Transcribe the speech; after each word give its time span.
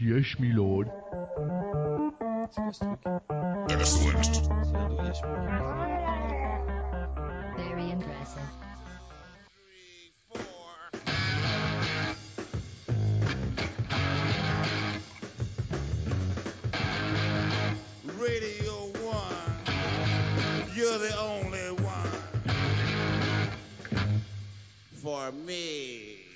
Yes, 0.00 0.38
my 0.38 0.52
lord. 0.52 0.86
C'est 2.50 2.60
quoi 2.62 2.72
ce 2.72 2.84
truc 2.84 2.98
Excellent. 3.68 4.22
C'est 4.22 4.72
la 4.72 4.88
douille, 4.88 5.12
je 5.12 5.20
crois. 5.20 5.38
Very 7.56 7.90
impressive. 7.90 8.42
Radio 18.18 18.92
One, 19.04 20.74
you're 20.74 20.98
the 20.98 21.14
only 21.18 21.70
one 21.82 23.50
for 25.02 25.32
me. 25.32 26.27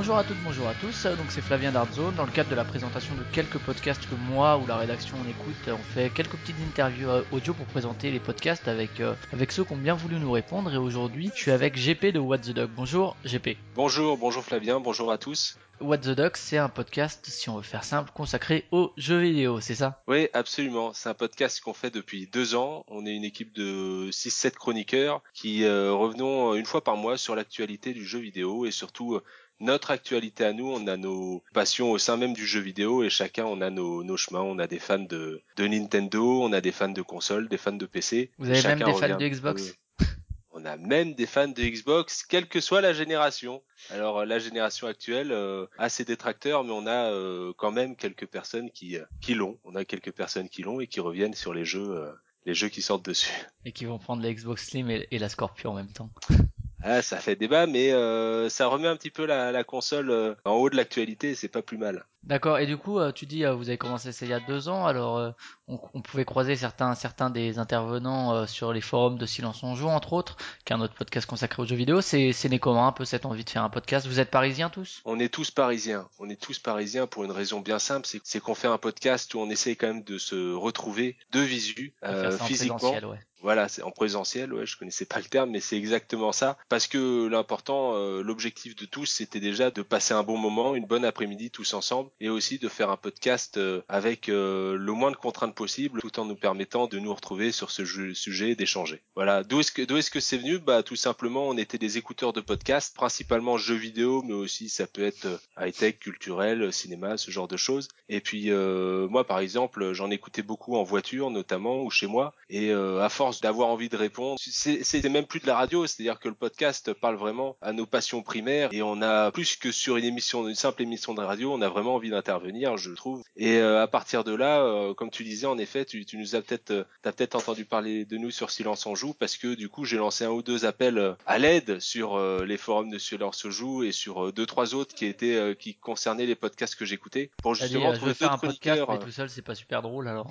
Bonjour 0.00 0.16
à 0.16 0.24
toutes, 0.24 0.42
bonjour 0.42 0.66
à 0.66 0.72
tous. 0.72 1.04
Donc 1.04 1.26
c'est 1.28 1.42
Flavien 1.42 1.72
Dardzone. 1.72 2.14
Dans 2.14 2.24
le 2.24 2.30
cadre 2.30 2.48
de 2.48 2.54
la 2.54 2.64
présentation 2.64 3.14
de 3.16 3.22
quelques 3.34 3.58
podcasts 3.58 4.08
que 4.08 4.14
moi 4.14 4.56
ou 4.56 4.66
la 4.66 4.78
rédaction 4.78 5.18
on 5.22 5.28
écoute, 5.28 5.68
on 5.68 5.92
fait 5.92 6.08
quelques 6.08 6.36
petites 6.36 6.56
interviews 6.66 7.10
euh, 7.10 7.22
audio 7.32 7.52
pour 7.52 7.66
présenter 7.66 8.10
les 8.10 8.18
podcasts 8.18 8.66
avec 8.66 8.98
euh, 9.00 9.12
avec 9.30 9.52
ceux 9.52 9.62
qui 9.62 9.74
ont 9.74 9.76
bien 9.76 9.92
voulu 9.92 10.18
nous 10.18 10.32
répondre. 10.32 10.72
Et 10.72 10.78
aujourd'hui, 10.78 11.30
je 11.34 11.42
suis 11.42 11.50
avec 11.50 11.76
GP 11.76 12.14
de 12.14 12.18
What 12.18 12.38
the 12.38 12.54
Dog. 12.54 12.70
Bonjour 12.74 13.14
GP. 13.26 13.58
Bonjour, 13.74 14.16
bonjour 14.16 14.42
Flavien, 14.42 14.80
bonjour 14.80 15.12
à 15.12 15.18
tous. 15.18 15.58
What 15.82 15.98
the 15.98 16.10
Dog, 16.10 16.32
c'est 16.36 16.58
un 16.58 16.70
podcast, 16.70 17.26
si 17.28 17.50
on 17.50 17.56
veut 17.56 17.62
faire 17.62 17.84
simple, 17.84 18.10
consacré 18.14 18.66
aux 18.70 18.92
jeux 18.96 19.20
vidéo, 19.20 19.60
c'est 19.60 19.74
ça? 19.74 20.02
Oui, 20.08 20.28
absolument. 20.32 20.92
C'est 20.94 21.10
un 21.10 21.14
podcast 21.14 21.60
qu'on 21.60 21.74
fait 21.74 21.90
depuis 21.90 22.26
deux 22.26 22.54
ans. 22.54 22.84
On 22.88 23.04
est 23.04 23.14
une 23.14 23.24
équipe 23.24 23.54
de 23.54 24.10
6-7 24.10 24.52
chroniqueurs 24.52 25.22
qui 25.34 25.64
euh, 25.64 25.92
revenons 25.92 26.54
une 26.54 26.66
fois 26.66 26.82
par 26.82 26.96
mois 26.96 27.18
sur 27.18 27.34
l'actualité 27.34 27.92
du 27.92 28.04
jeu 28.06 28.18
vidéo 28.18 28.64
et 28.64 28.70
surtout 28.70 29.20
notre 29.60 29.90
actualité 29.90 30.44
à 30.44 30.52
nous. 30.52 30.66
On 30.70 30.86
a 30.86 30.96
nos 30.96 31.42
passions 31.54 31.90
au 31.92 31.98
sein 31.98 32.16
même 32.16 32.32
du 32.32 32.46
jeu 32.46 32.60
vidéo 32.60 33.02
et 33.02 33.10
chacun 33.10 33.44
on 33.44 33.60
a 33.60 33.70
nos, 33.70 34.02
nos 34.02 34.16
chemins. 34.16 34.40
On 34.42 34.58
a 34.58 34.66
des 34.66 34.78
fans 34.78 34.98
de, 34.98 35.42
de 35.56 35.66
Nintendo, 35.66 36.42
on 36.42 36.52
a 36.52 36.60
des 36.60 36.72
fans 36.72 36.88
de 36.88 37.02
consoles, 37.02 37.48
des 37.48 37.58
fans 37.58 37.72
de 37.72 37.86
PC. 37.86 38.30
Vous 38.38 38.50
avez 38.50 38.62
même 38.62 38.78
des 38.82 38.92
fans 38.94 39.16
de 39.16 39.28
Xbox 39.28 39.62
peu- 39.98 40.04
On 40.52 40.64
a 40.64 40.76
même 40.76 41.14
des 41.14 41.26
fans 41.26 41.48
de 41.48 41.62
Xbox, 41.62 42.24
quelle 42.24 42.46
que 42.48 42.60
soit 42.60 42.80
la 42.80 42.92
génération. 42.92 43.62
Alors 43.90 44.18
euh, 44.20 44.24
la 44.24 44.38
génération 44.38 44.86
actuelle 44.88 45.30
euh, 45.32 45.66
a 45.78 45.88
ses 45.88 46.04
détracteurs, 46.04 46.64
mais 46.64 46.72
on 46.72 46.86
a 46.86 47.10
euh, 47.12 47.52
quand 47.56 47.70
même 47.70 47.96
quelques 47.96 48.26
personnes 48.26 48.70
qui 48.70 48.96
euh, 48.96 49.04
qui 49.20 49.34
l'ont. 49.34 49.58
On 49.64 49.74
a 49.76 49.84
quelques 49.84 50.12
personnes 50.12 50.48
qui 50.48 50.62
l'ont 50.62 50.80
et 50.80 50.86
qui 50.86 51.00
reviennent 51.00 51.34
sur 51.34 51.54
les 51.54 51.64
jeux 51.64 51.88
euh, 51.90 52.10
les 52.46 52.54
jeux 52.54 52.68
qui 52.68 52.82
sortent 52.82 53.04
dessus. 53.04 53.32
et 53.64 53.72
qui 53.72 53.84
vont 53.84 53.98
prendre 53.98 54.22
la 54.22 54.32
Xbox 54.32 54.68
Slim 54.68 54.90
et, 54.90 55.06
et 55.10 55.18
la 55.18 55.28
Scorpio 55.28 55.70
en 55.70 55.74
même 55.74 55.92
temps. 55.92 56.10
Ah, 56.82 57.02
ça 57.02 57.18
fait 57.18 57.36
débat, 57.36 57.66
mais 57.66 57.92
euh, 57.92 58.48
ça 58.48 58.66
remet 58.66 58.88
un 58.88 58.96
petit 58.96 59.10
peu 59.10 59.26
la, 59.26 59.52
la 59.52 59.64
console 59.64 60.10
euh, 60.10 60.34
en 60.44 60.52
haut 60.52 60.70
de 60.70 60.76
l'actualité. 60.76 61.34
C'est 61.34 61.48
pas 61.48 61.62
plus 61.62 61.76
mal. 61.78 62.04
D'accord. 62.22 62.58
Et 62.58 62.66
du 62.66 62.76
coup, 62.76 62.98
euh, 62.98 63.12
tu 63.12 63.24
dis, 63.26 63.44
euh, 63.44 63.54
vous 63.54 63.68
avez 63.68 63.78
commencé 63.78 64.12
ça 64.12 64.26
il 64.26 64.30
y 64.30 64.34
a 64.34 64.40
deux 64.40 64.68
ans. 64.68 64.86
Alors, 64.86 65.18
euh, 65.18 65.30
on, 65.68 65.78
on 65.94 66.02
pouvait 66.02 66.24
croiser 66.26 66.54
certains, 66.56 66.94
certains 66.94 67.30
des 67.30 67.58
intervenants 67.58 68.34
euh, 68.34 68.46
sur 68.46 68.72
les 68.72 68.80
forums 68.82 69.16
de 69.18 69.26
Silence 69.26 69.62
on 69.62 69.74
joue, 69.74 69.88
entre 69.88 70.12
autres, 70.12 70.36
qui 70.64 70.72
est 70.72 70.76
un 70.76 70.80
autre 70.80 70.94
podcast 70.94 71.26
consacré 71.26 71.62
aux 71.62 71.66
jeux 71.66 71.76
vidéo. 71.76 72.00
C'est, 72.00 72.32
c'est 72.32 72.48
né 72.48 72.58
comment 72.58 72.86
un 72.86 72.92
peu 72.92 73.04
cette 73.04 73.24
envie 73.26 73.44
de 73.44 73.50
faire 73.50 73.64
un 73.64 73.70
podcast? 73.70 74.06
Vous 74.06 74.20
êtes 74.20 74.30
parisiens 74.30 74.68
tous? 74.68 75.00
On 75.04 75.18
est 75.18 75.32
tous 75.32 75.50
parisiens. 75.50 76.08
On 76.18 76.28
est 76.28 76.40
tous 76.40 76.58
parisiens 76.58 77.06
pour 77.06 77.24
une 77.24 77.32
raison 77.32 77.60
bien 77.60 77.78
simple, 77.78 78.08
c'est 78.22 78.40
qu'on 78.40 78.54
fait 78.54 78.68
un 78.68 78.78
podcast 78.78 79.32
où 79.34 79.40
on 79.40 79.48
essaye 79.48 79.76
quand 79.76 79.86
même 79.88 80.04
de 80.04 80.18
se 80.18 80.54
retrouver 80.54 81.16
de 81.32 81.40
visu, 81.40 81.94
euh, 82.04 82.36
physiquement. 82.38 82.90
ouais. 82.90 83.20
Voilà, 83.42 83.68
c'est 83.68 83.82
en 83.82 83.90
présentiel, 83.90 84.52
ouais, 84.52 84.66
je 84.66 84.76
connaissais 84.76 85.06
pas 85.06 85.18
le 85.18 85.24
terme, 85.24 85.50
mais 85.50 85.60
c'est 85.60 85.76
exactement 85.76 86.32
ça. 86.32 86.58
Parce 86.68 86.86
que 86.86 87.26
l'important, 87.26 87.94
euh, 87.94 88.22
l'objectif 88.22 88.76
de 88.76 88.84
tous, 88.84 89.06
c'était 89.06 89.40
déjà 89.40 89.70
de 89.70 89.82
passer 89.82 90.12
un 90.12 90.22
bon 90.22 90.36
moment, 90.36 90.74
une 90.74 90.84
bonne 90.86 91.04
après-midi 91.04 91.50
tous 91.50 91.72
ensemble, 91.72 92.10
et 92.20 92.28
aussi 92.28 92.58
de 92.58 92.68
faire 92.68 92.90
un 92.90 92.96
podcast 92.96 93.56
euh, 93.56 93.80
avec 93.88 94.28
euh, 94.28 94.76
le 94.76 94.92
moins 94.92 95.10
de 95.10 95.16
contraintes 95.16 95.54
possible, 95.54 96.00
tout 96.00 96.20
en 96.20 96.26
nous 96.26 96.36
permettant 96.36 96.86
de 96.86 96.98
nous 96.98 97.14
retrouver 97.14 97.50
sur 97.50 97.70
ce 97.70 97.84
jeu- 97.84 98.14
sujet 98.14 98.50
et 98.50 98.54
d'échanger. 98.56 99.00
Voilà. 99.14 99.42
D'où 99.42 99.60
est-ce 99.60 99.72
que 99.72 99.90
est-ce 99.96 100.10
que 100.10 100.20
c'est 100.20 100.38
venu? 100.38 100.58
Bah, 100.58 100.82
tout 100.82 100.96
simplement, 100.96 101.48
on 101.48 101.56
était 101.56 101.78
des 101.78 101.96
écouteurs 101.96 102.32
de 102.32 102.40
podcasts, 102.42 102.94
principalement 102.94 103.56
jeux 103.56 103.74
vidéo, 103.74 104.22
mais 104.22 104.34
aussi 104.34 104.68
ça 104.68 104.86
peut 104.86 105.04
être 105.04 105.26
euh, 105.26 105.38
high-tech, 105.58 105.98
culturel, 105.98 106.72
cinéma, 106.72 107.16
ce 107.16 107.30
genre 107.30 107.48
de 107.48 107.56
choses. 107.56 107.88
Et 108.08 108.20
puis 108.20 108.50
moi, 108.50 109.24
par 109.24 109.38
exemple, 109.38 109.92
j'en 109.92 110.10
écoutais 110.10 110.42
beaucoup 110.42 110.76
en 110.76 110.82
voiture, 110.82 111.30
notamment, 111.30 111.82
ou 111.82 111.90
chez 111.90 112.06
moi, 112.06 112.34
et 112.48 112.72
à 112.72 113.08
force 113.08 113.29
d'avoir 113.40 113.68
envie 113.68 113.88
de 113.88 113.96
répondre, 113.96 114.38
c'est 114.40 115.08
même 115.08 115.26
plus 115.26 115.40
de 115.40 115.46
la 115.46 115.56
radio, 115.56 115.86
c'est-à-dire 115.86 116.18
que 116.18 116.28
le 116.28 116.34
podcast 116.34 116.92
parle 116.92 117.16
vraiment 117.16 117.56
à 117.62 117.72
nos 117.72 117.86
passions 117.86 118.22
primaires, 118.22 118.70
et 118.72 118.82
on 118.82 119.00
a 119.02 119.30
plus 119.30 119.56
que 119.56 119.70
sur 119.70 119.96
une 119.96 120.04
émission, 120.04 120.48
une 120.48 120.54
simple 120.54 120.82
émission 120.82 121.14
de 121.14 121.20
radio, 121.20 121.52
on 121.52 121.62
a 121.62 121.68
vraiment 121.68 121.94
envie 121.94 122.10
d'intervenir, 122.10 122.76
je 122.76 122.90
trouve. 122.92 123.22
Et 123.36 123.58
euh, 123.58 123.82
à 123.82 123.86
partir 123.86 124.24
de 124.24 124.34
là, 124.34 124.62
euh, 124.62 124.94
comme 124.94 125.10
tu 125.10 125.22
disais, 125.22 125.46
en 125.46 125.58
effet, 125.58 125.84
tu, 125.84 126.04
tu 126.04 126.16
nous 126.16 126.34
as 126.34 126.42
peut-être, 126.42 126.70
euh, 126.72 126.84
t'as 127.02 127.12
peut-être 127.12 127.36
entendu 127.36 127.64
parler 127.64 128.04
de 128.04 128.16
nous 128.16 128.30
sur 128.30 128.50
Silence 128.50 128.86
on 128.86 128.94
joue, 128.94 129.14
parce 129.14 129.36
que 129.36 129.54
du 129.54 129.68
coup, 129.68 129.84
j'ai 129.84 129.98
lancé 129.98 130.24
un 130.24 130.30
ou 130.30 130.42
deux 130.42 130.64
appels 130.64 130.98
euh, 130.98 131.12
à 131.26 131.38
l'aide 131.38 131.78
sur 131.80 132.16
euh, 132.16 132.44
les 132.44 132.56
forums 132.56 132.90
de 132.90 132.98
Silence 132.98 133.44
on 133.44 133.50
joue 133.50 133.84
et 133.84 133.92
sur 133.92 134.26
euh, 134.26 134.32
deux 134.32 134.46
trois 134.46 134.74
autres 134.74 134.94
qui 134.94 135.06
étaient, 135.06 135.36
euh, 135.36 135.54
qui 135.54 135.74
concernaient 135.74 136.26
les 136.26 136.34
podcasts 136.34 136.74
que 136.74 136.84
j'écoutais, 136.84 137.30
pour 137.42 137.54
justement 137.54 137.92
trouver 137.92 138.08
veux 138.10 138.14
faire 138.14 138.32
un 138.32 138.34
d'autres 138.34 138.46
podcast, 138.48 138.80
chroniqueurs. 138.80 138.90
mais 138.90 138.96
euh, 138.96 139.06
tout 139.06 139.10
seul, 139.12 139.28
c'est 139.30 139.42
pas 139.42 139.54
super 139.54 139.82
drôle 139.82 140.08
alors. 140.08 140.30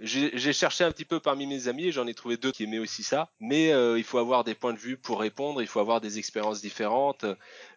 J'ai 0.00 0.30
j'ai 0.34 0.52
cherché 0.52 0.84
un 0.84 0.90
petit 0.90 1.04
peu 1.04 1.20
parmi 1.20 1.46
mes 1.46 1.68
amis 1.68 1.86
et 1.86 1.92
j'en 1.92 2.06
ai 2.06 2.14
trouvé 2.14 2.35
deux 2.36 2.52
qui 2.52 2.64
aimaient 2.64 2.78
aussi 2.78 3.02
ça. 3.02 3.28
Mais 3.40 3.72
euh, 3.72 3.98
il 3.98 4.04
faut 4.04 4.18
avoir 4.18 4.44
des 4.44 4.54
points 4.54 4.72
de 4.72 4.78
vue 4.78 4.96
pour 4.96 5.20
répondre, 5.20 5.62
il 5.62 5.68
faut 5.68 5.80
avoir 5.80 6.00
des 6.00 6.18
expériences 6.18 6.60
différentes. 6.60 7.24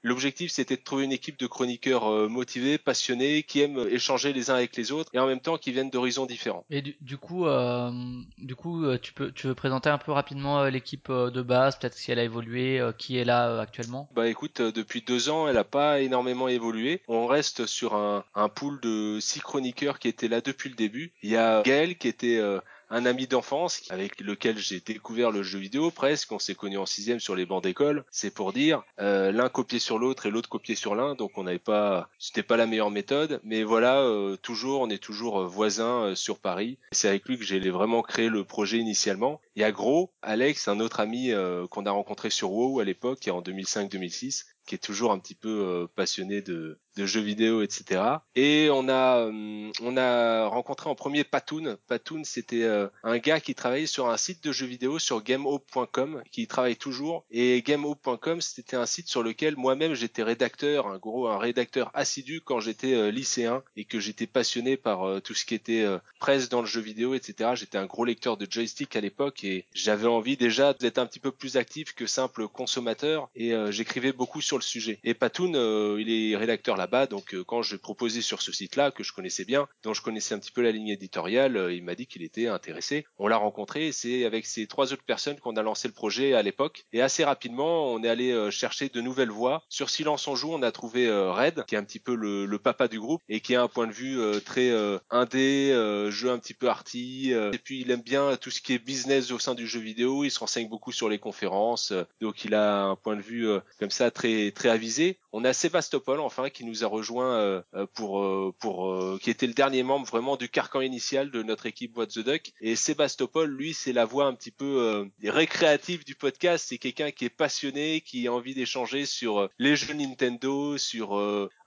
L'objectif, 0.03 0.52
c'était 0.52 0.78
de 0.78 0.81
trouver 0.81 1.03
une 1.03 1.12
équipe 1.12 1.38
de 1.38 1.47
chroniqueurs 1.47 2.09
euh, 2.09 2.28
motivés, 2.30 2.78
passionnés, 2.78 3.44
qui 3.44 3.62
aiment 3.62 3.86
échanger 3.90 4.34
les 4.34 4.50
uns 4.50 4.56
avec 4.56 4.75
les 4.78 4.92
autres 4.92 5.09
et 5.14 5.19
en 5.19 5.28
même 5.28 5.42
temps 5.42 5.58
qui 5.58 5.72
viennent 5.72 5.90
d'horizons 5.90 6.25
différents. 6.25 6.66
Et 6.69 6.81
du, 6.81 6.96
du 7.02 7.18
coup, 7.18 7.46
euh, 7.46 7.92
du 8.38 8.56
coup, 8.56 8.86
euh, 8.86 8.98
tu 8.98 9.14
peux, 9.14 9.31
tu 9.31 9.48
veux 9.48 9.56
présenter 9.56 9.90
un 9.90 9.98
peu 9.98 10.12
rapidement 10.12 10.64
l'équipe 10.66 11.12
de 11.12 11.42
base, 11.42 11.78
peut-être 11.78 11.96
si 11.96 12.12
elle 12.12 12.19
a 12.19 12.24
évolué, 12.24 12.81
qui 12.98 13.18
est 13.18 13.25
là 13.25 13.59
actuellement? 13.59 14.09
Bah 14.14 14.28
écoute, 14.28 14.62
depuis 14.62 15.02
deux 15.02 15.30
ans, 15.30 15.48
elle 15.48 15.58
a 15.58 15.64
pas 15.64 16.02
énormément 16.02 16.48
évolué. 16.48 17.02
On 17.08 17.28
reste 17.28 17.66
sur 17.66 17.96
un, 17.96 18.24
un 18.36 18.50
pool 18.50 18.80
de 18.81 19.19
six 19.19 19.40
chroniqueurs 19.40 20.00
qui 20.00 20.08
étaient 20.08 20.28
là 20.28 20.42
depuis 20.42 20.69
le 20.69 20.75
début. 20.75 21.12
Il 21.22 21.30
y 21.30 21.38
a 21.38 21.62
Gaël 21.64 21.98
qui 21.98 22.08
était 22.08 22.42
un 22.89 23.05
ami 23.05 23.27
d'enfance 23.27 23.83
avec 23.89 24.19
lequel 24.19 24.57
j'ai 24.57 24.79
découvert 24.79 25.31
le 25.31 25.44
jeu 25.44 25.59
vidéo 25.59 25.91
presque. 25.91 26.31
On 26.31 26.39
s'est 26.39 26.55
connus 26.55 26.77
en 26.77 26.85
sixième 26.85 27.19
sur 27.19 27.35
les 27.35 27.45
bancs 27.45 27.63
d'école, 27.63 28.03
c'est 28.11 28.33
pour 28.33 28.53
dire. 28.53 28.83
Euh, 29.00 29.31
l'un 29.31 29.50
copié 29.50 29.79
sur 29.79 30.00
l'autre 30.00 30.25
et 30.25 30.31
l'autre 30.31 30.50
copié 30.50 30.75
sur 30.75 30.95
l'un, 30.95 31.16
donc 31.16 31.38
on 31.38 31.44
n'avait 31.44 31.59
pas, 31.59 32.09
c'était 32.19 32.44
pas 32.44 32.57
la 32.57 32.66
meilleure 32.66 32.91
méthode. 32.91 33.39
Mais 33.44 33.63
voilà, 33.63 34.01
euh, 34.01 34.38
toujours, 34.38 34.81
on 34.81 34.89
est 34.89 35.01
toujours 35.01 35.41
euh, 35.41 35.47
voisins 35.47 36.03
euh, 36.03 36.16
sur 36.16 36.39
Paris. 36.39 36.77
C'est 36.91 37.07
avec 37.07 37.27
lui 37.27 37.38
que 37.38 37.44
j'ai 37.44 37.59
vraiment 37.69 38.01
créé 38.01 38.29
le 38.29 38.44
projet 38.44 38.77
initialement. 38.77 39.41
Y 39.56 39.63
a 39.63 39.71
Gros, 39.71 40.11
Alex, 40.21 40.67
un 40.67 40.79
autre 40.79 41.00
ami 41.00 41.31
euh, 41.31 41.67
qu'on 41.67 41.85
a 41.85 41.91
rencontré 41.91 42.29
sur 42.29 42.51
WoW 42.51 42.79
à 42.79 42.85
l'époque, 42.85 43.27
en 43.27 43.41
2005-2006 43.41 44.45
qui 44.69 44.75
est 44.75 44.77
toujours 44.77 45.11
un 45.11 45.17
petit 45.17 45.33
peu 45.33 45.50
euh, 45.50 45.88
passionné 45.95 46.44
de, 46.44 46.77
de 47.00 47.06
jeux 47.06 47.22
vidéo, 47.22 47.62
etc. 47.62 48.02
Et 48.36 48.70
on 48.72 48.90
a 48.90 49.26
hum, 49.26 49.72
on 49.82 49.96
a 49.98 50.48
rencontré 50.48 50.90
en 50.90 50.96
premier 50.96 51.24
Patoun. 51.24 51.78
Patoun, 51.88 52.26
c'était 52.26 52.64
euh, 52.64 52.88
un 53.04 53.18
gars 53.18 53.40
qui 53.40 53.56
travaillait 53.56 53.86
sur 53.86 54.10
un 54.10 54.18
site 54.18 54.44
de 54.44 54.52
jeux 54.52 54.66
vidéo 54.66 55.00
sur 55.00 55.24
GameHope.com, 55.24 56.22
qui 56.32 56.48
travaille 56.48 56.76
toujours. 56.76 57.26
Et 57.32 57.62
GameHope.com, 57.62 58.42
c'était 58.42 58.76
un 58.76 58.86
site 58.86 59.08
sur 59.08 59.24
lequel 59.24 59.56
moi-même 59.56 59.94
j'étais 59.94 60.24
rédacteur, 60.24 60.88
un 60.88 60.98
gros 60.98 61.28
un 61.28 61.38
rédacteur 61.38 61.90
assidu 61.94 62.42
quand 62.42 62.60
j'étais 62.60 62.94
euh, 62.94 63.12
lycéen 63.12 63.64
et 63.76 63.86
que 63.86 64.00
j'étais 64.00 64.28
passionné 64.28 64.78
par 64.78 65.04
euh, 65.04 65.20
tout 65.22 65.34
ce 65.34 65.46
qui 65.46 65.56
était 65.56 65.84
euh, 65.84 66.00
presse 66.20 66.50
dans 66.50 66.62
le 66.62 66.68
jeu 66.68 66.81
vidéo, 66.81 67.14
etc. 67.14 67.52
J'étais 67.56 67.78
un 67.78 67.86
gros 67.86 68.06
lecteur 68.06 68.38
de 68.38 68.46
joystick 68.50 68.96
à 68.96 69.02
l'époque 69.02 69.44
et 69.44 69.66
j'avais 69.74 70.08
envie 70.08 70.38
déjà 70.38 70.74
d'être 70.74 70.98
un 70.98 71.06
petit 71.06 71.20
peu 71.20 71.31
plus 71.31 71.58
actif 71.58 71.94
que 71.94 72.06
simple 72.06 72.48
consommateur 72.48 73.30
et 73.36 73.54
euh, 73.54 73.72
j'écrivais 73.72 74.12
beaucoup 74.12 74.42
sur 74.42 74.58
le 74.58 74.64
sujet. 74.64 75.00
Et 75.04 75.14
Patoun, 75.14 75.56
euh, 75.56 75.98
il 76.00 76.10
est 76.12 76.36
rédacteur 76.36 76.76
là-bas, 76.89 77.05
donc 77.05 77.36
euh, 77.36 77.44
quand 77.44 77.62
je 77.62 77.75
proposais 77.75 78.21
sur 78.21 78.41
ce 78.41 78.51
site-là, 78.51 78.89
que 78.89 79.03
je 79.03 79.13
connaissais 79.13 79.45
bien, 79.45 79.68
dont 79.83 79.94
je 79.94 80.01
connaissais 80.01 80.33
un 80.33 80.39
petit 80.39 80.51
peu 80.51 80.62
la 80.62 80.71
ligne 80.71 80.88
éditoriale, 80.88 81.56
euh, 81.56 81.74
il 81.74 81.83
m'a 81.83 81.94
dit 81.94 82.07
qu'il 82.07 82.24
était 82.24 82.47
intéressé. 82.47 83.06
On 83.19 83.27
l'a 83.27 83.38
rencontré 83.38 83.91
c'est 83.91 84.25
avec 84.25 84.47
ces 84.47 84.65
trois 84.65 84.91
autres 84.91 85.03
personnes 85.03 85.39
qu'on 85.39 85.56
a 85.56 85.62
lancé 85.62 85.88
le 85.88 85.94
projet 85.94 86.33
à 86.33 86.41
l'époque. 86.41 86.86
Et 86.94 87.01
assez 87.01 87.24
rapidement, 87.24 87.94
on 87.94 88.03
est 88.03 88.09
allé 88.09 88.31
euh, 88.31 88.50
chercher 88.50 88.89
de 88.89 89.01
nouvelles 89.01 89.30
voix. 89.30 89.63
Sur 89.69 89.89
Silence 89.91 90.27
on 90.27 90.36
joue, 90.36 90.51
on 90.51 90.63
a 90.63 90.71
trouvé 90.71 91.09
Red, 91.09 91.65
qui 91.65 91.75
est 91.75 91.77
un 91.77 91.83
petit 91.83 92.00
peu 92.00 92.15
le, 92.15 92.45
le 92.45 92.59
papa 92.59 92.88
du 92.88 93.00
groupe 93.00 93.21
et 93.30 93.39
qui 93.39 93.56
a 93.56 93.62
un 93.62 93.68
point 93.68 93.85
de 93.85 93.92
vue 93.92 94.19
très 94.44 94.71
indé, 95.09 95.69
jeu 96.09 96.31
un 96.31 96.39
petit 96.39 96.53
peu 96.53 96.68
arty. 96.69 97.31
et 97.31 97.57
puis 97.57 97.81
il 97.81 97.92
aime 97.92 98.01
bien 98.01 98.35
tout 98.38 98.50
ce 98.50 98.62
qui 98.62 98.74
est 98.74 98.80
business 98.80 99.31
au 99.31 99.39
sein 99.39 99.53
du 99.56 99.68
jeu 99.68 99.80
vidéo. 99.80 100.24
Il 100.24 100.31
se 100.31 100.39
renseigne 100.39 100.68
beaucoup 100.68 100.92
sur 100.92 101.09
les 101.09 101.19
conférences, 101.19 101.94
donc 102.21 102.45
il 102.45 102.53
a 102.56 102.83
un 102.83 102.95
point 102.95 103.15
de 103.15 103.21
vue 103.21 103.47
comme 103.80 103.92
ça 103.92 104.09
très 104.12 104.51
très 104.51 104.69
avisé. 104.69 105.19
On 105.31 105.44
a 105.44 105.54
Sébastopol 105.54 106.20
enfin 106.20 106.50
qui 106.50 106.66
nous 106.66 106.84
a 106.84 106.88
rejoint 106.88 107.36
euh, 107.36 107.62
euh, 107.76 107.86
pour 107.94 108.22
euh, 108.22 108.54
pour 108.60 109.20
qui 109.20 109.30
était 109.30 109.48
le 109.48 109.54
dernier 109.54 109.84
membre 109.84 110.06
vraiment 110.06 110.38
du 110.38 110.50
carcan 110.50 110.81
initial 110.81 111.31
de 111.31 111.44
notre 111.44 111.66
équipe 111.66 111.98
What 111.98 112.08
the 112.08 112.20
Duck. 112.20 112.52
Et 112.62 112.76
Sébastopol, 112.76 113.50
lui, 113.50 113.74
c'est 113.74 113.94
la 113.94 114.06
voix 114.06 114.26
un 114.26 114.34
petit 114.34 114.52
peu 114.52 115.10
récréative 115.24 116.06
du 116.06 116.16
podcast. 116.16 116.66
C'est 116.70 116.78
quelqu'un 116.78 117.12
qui 117.12 117.26
est 117.26 117.30
passionné, 117.30 118.02
qui 118.02 118.28
a 118.28 118.34
envie 118.34 118.54
d'échanger 118.54 119.06
sur 119.06 119.50
les 119.60 119.76
jeux 119.76 119.94
Nintendo, 119.94 120.78
sur 120.78 121.18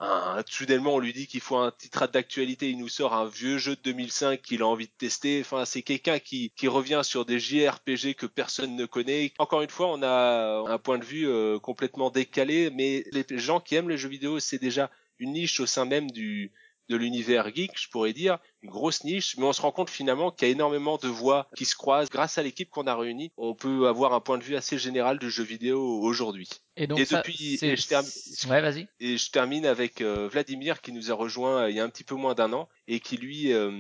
un, 0.01 0.43
soudainement 0.49 0.95
on 0.95 0.99
lui 0.99 1.13
dit 1.13 1.27
qu'il 1.27 1.41
faut 1.41 1.57
un 1.57 1.71
titre 1.71 2.07
d'actualité, 2.07 2.71
il 2.71 2.79
nous 2.79 2.89
sort 2.89 3.15
un 3.15 3.27
vieux 3.27 3.59
jeu 3.59 3.77
de 3.77 3.83
2005 3.83 4.43
qu'il 4.43 4.63
a 4.63 4.67
envie 4.67 4.87
de 4.87 4.93
tester. 4.97 5.41
Enfin, 5.41 5.65
c'est 5.65 5.83
quelqu'un 5.83 6.19
qui 6.19 6.53
qui 6.57 6.69
revient 6.69 7.03
sur 7.05 7.25
des 7.25 7.39
JRPG 7.39 8.15
que 8.15 8.27
personne 8.27 8.77
ne 8.77 8.87
connaît. 8.87 9.33
Encore 9.39 9.63
une 9.63 9.71
fois, 9.71 9.89
on 9.89 10.03
a 10.03 10.65
un 10.67 10.79
point 10.79 10.99
de 10.99 11.05
vue 11.05 11.29
complètement 11.61 12.11
décalé, 12.11 12.71
mais 12.71 13.05
les 13.13 13.25
gens 13.39 13.52
qui 13.61 13.75
aiment 13.75 13.89
les 13.89 13.99
jeux 13.99 14.09
vidéo, 14.09 14.39
c'est 14.41 14.59
déjà 14.59 14.91
une 15.19 15.33
niche 15.33 15.61
au 15.61 15.67
sein 15.67 15.85
même 15.85 16.11
du 16.11 16.53
de 16.89 16.97
l'univers 16.97 17.49
geek, 17.55 17.71
je 17.81 17.89
pourrais 17.89 18.13
dire, 18.13 18.39
une 18.61 18.69
grosse 18.69 19.05
niche, 19.05 19.37
mais 19.39 19.45
on 19.45 19.53
se 19.53 19.63
rend 19.63 19.71
compte 19.73 19.89
finalement 19.89 20.31
qu'il 20.31 20.49
y 20.49 20.51
a 20.51 20.53
énormément 20.53 20.99
de 20.99 21.07
voix 21.09 21.49
qui 21.57 21.65
se 21.65 21.75
croisent. 21.77 22.11
Grâce 22.11 22.37
à 22.39 22.43
l'équipe 22.43 22.69
qu'on 22.69 22.87
a 22.89 22.95
réunie, 22.95 23.31
on 23.39 23.55
peut 23.55 23.87
avoir 23.87 24.13
un 24.13 24.21
point 24.21 24.37
de 24.37 24.43
vue 24.43 24.57
assez 24.57 24.79
général 24.79 25.19
du 25.19 25.31
jeu 25.31 25.45
vidéo 25.45 25.81
aujourd'hui. 26.03 26.49
Et 26.77 26.87
donc 26.89 26.99
Et 26.99 27.05
ça, 27.07 27.19
depuis- 27.19 27.59
et 27.63 27.77
je 27.77 27.87
termine- 27.87 28.11
Ouais. 28.51 28.89
Et 29.01 29.17
je 29.17 29.31
termine 29.31 29.65
avec 29.65 30.01
euh, 30.03 30.29
Vladimir 30.29 30.83
qui 30.83 30.93
nous 30.93 31.11
a 31.11 31.15
rejoint 31.15 31.63
euh, 31.63 31.71
il 31.71 31.77
y 31.77 31.81
a 31.81 31.85
un 31.85 31.89
petit 31.89 32.05
peu 32.05 32.17
moins 32.17 32.35
d'un 32.35 32.53
an 32.53 32.69
et 32.89 32.99
qui 33.01 33.17
lui 33.17 33.53
euh, 33.53 33.71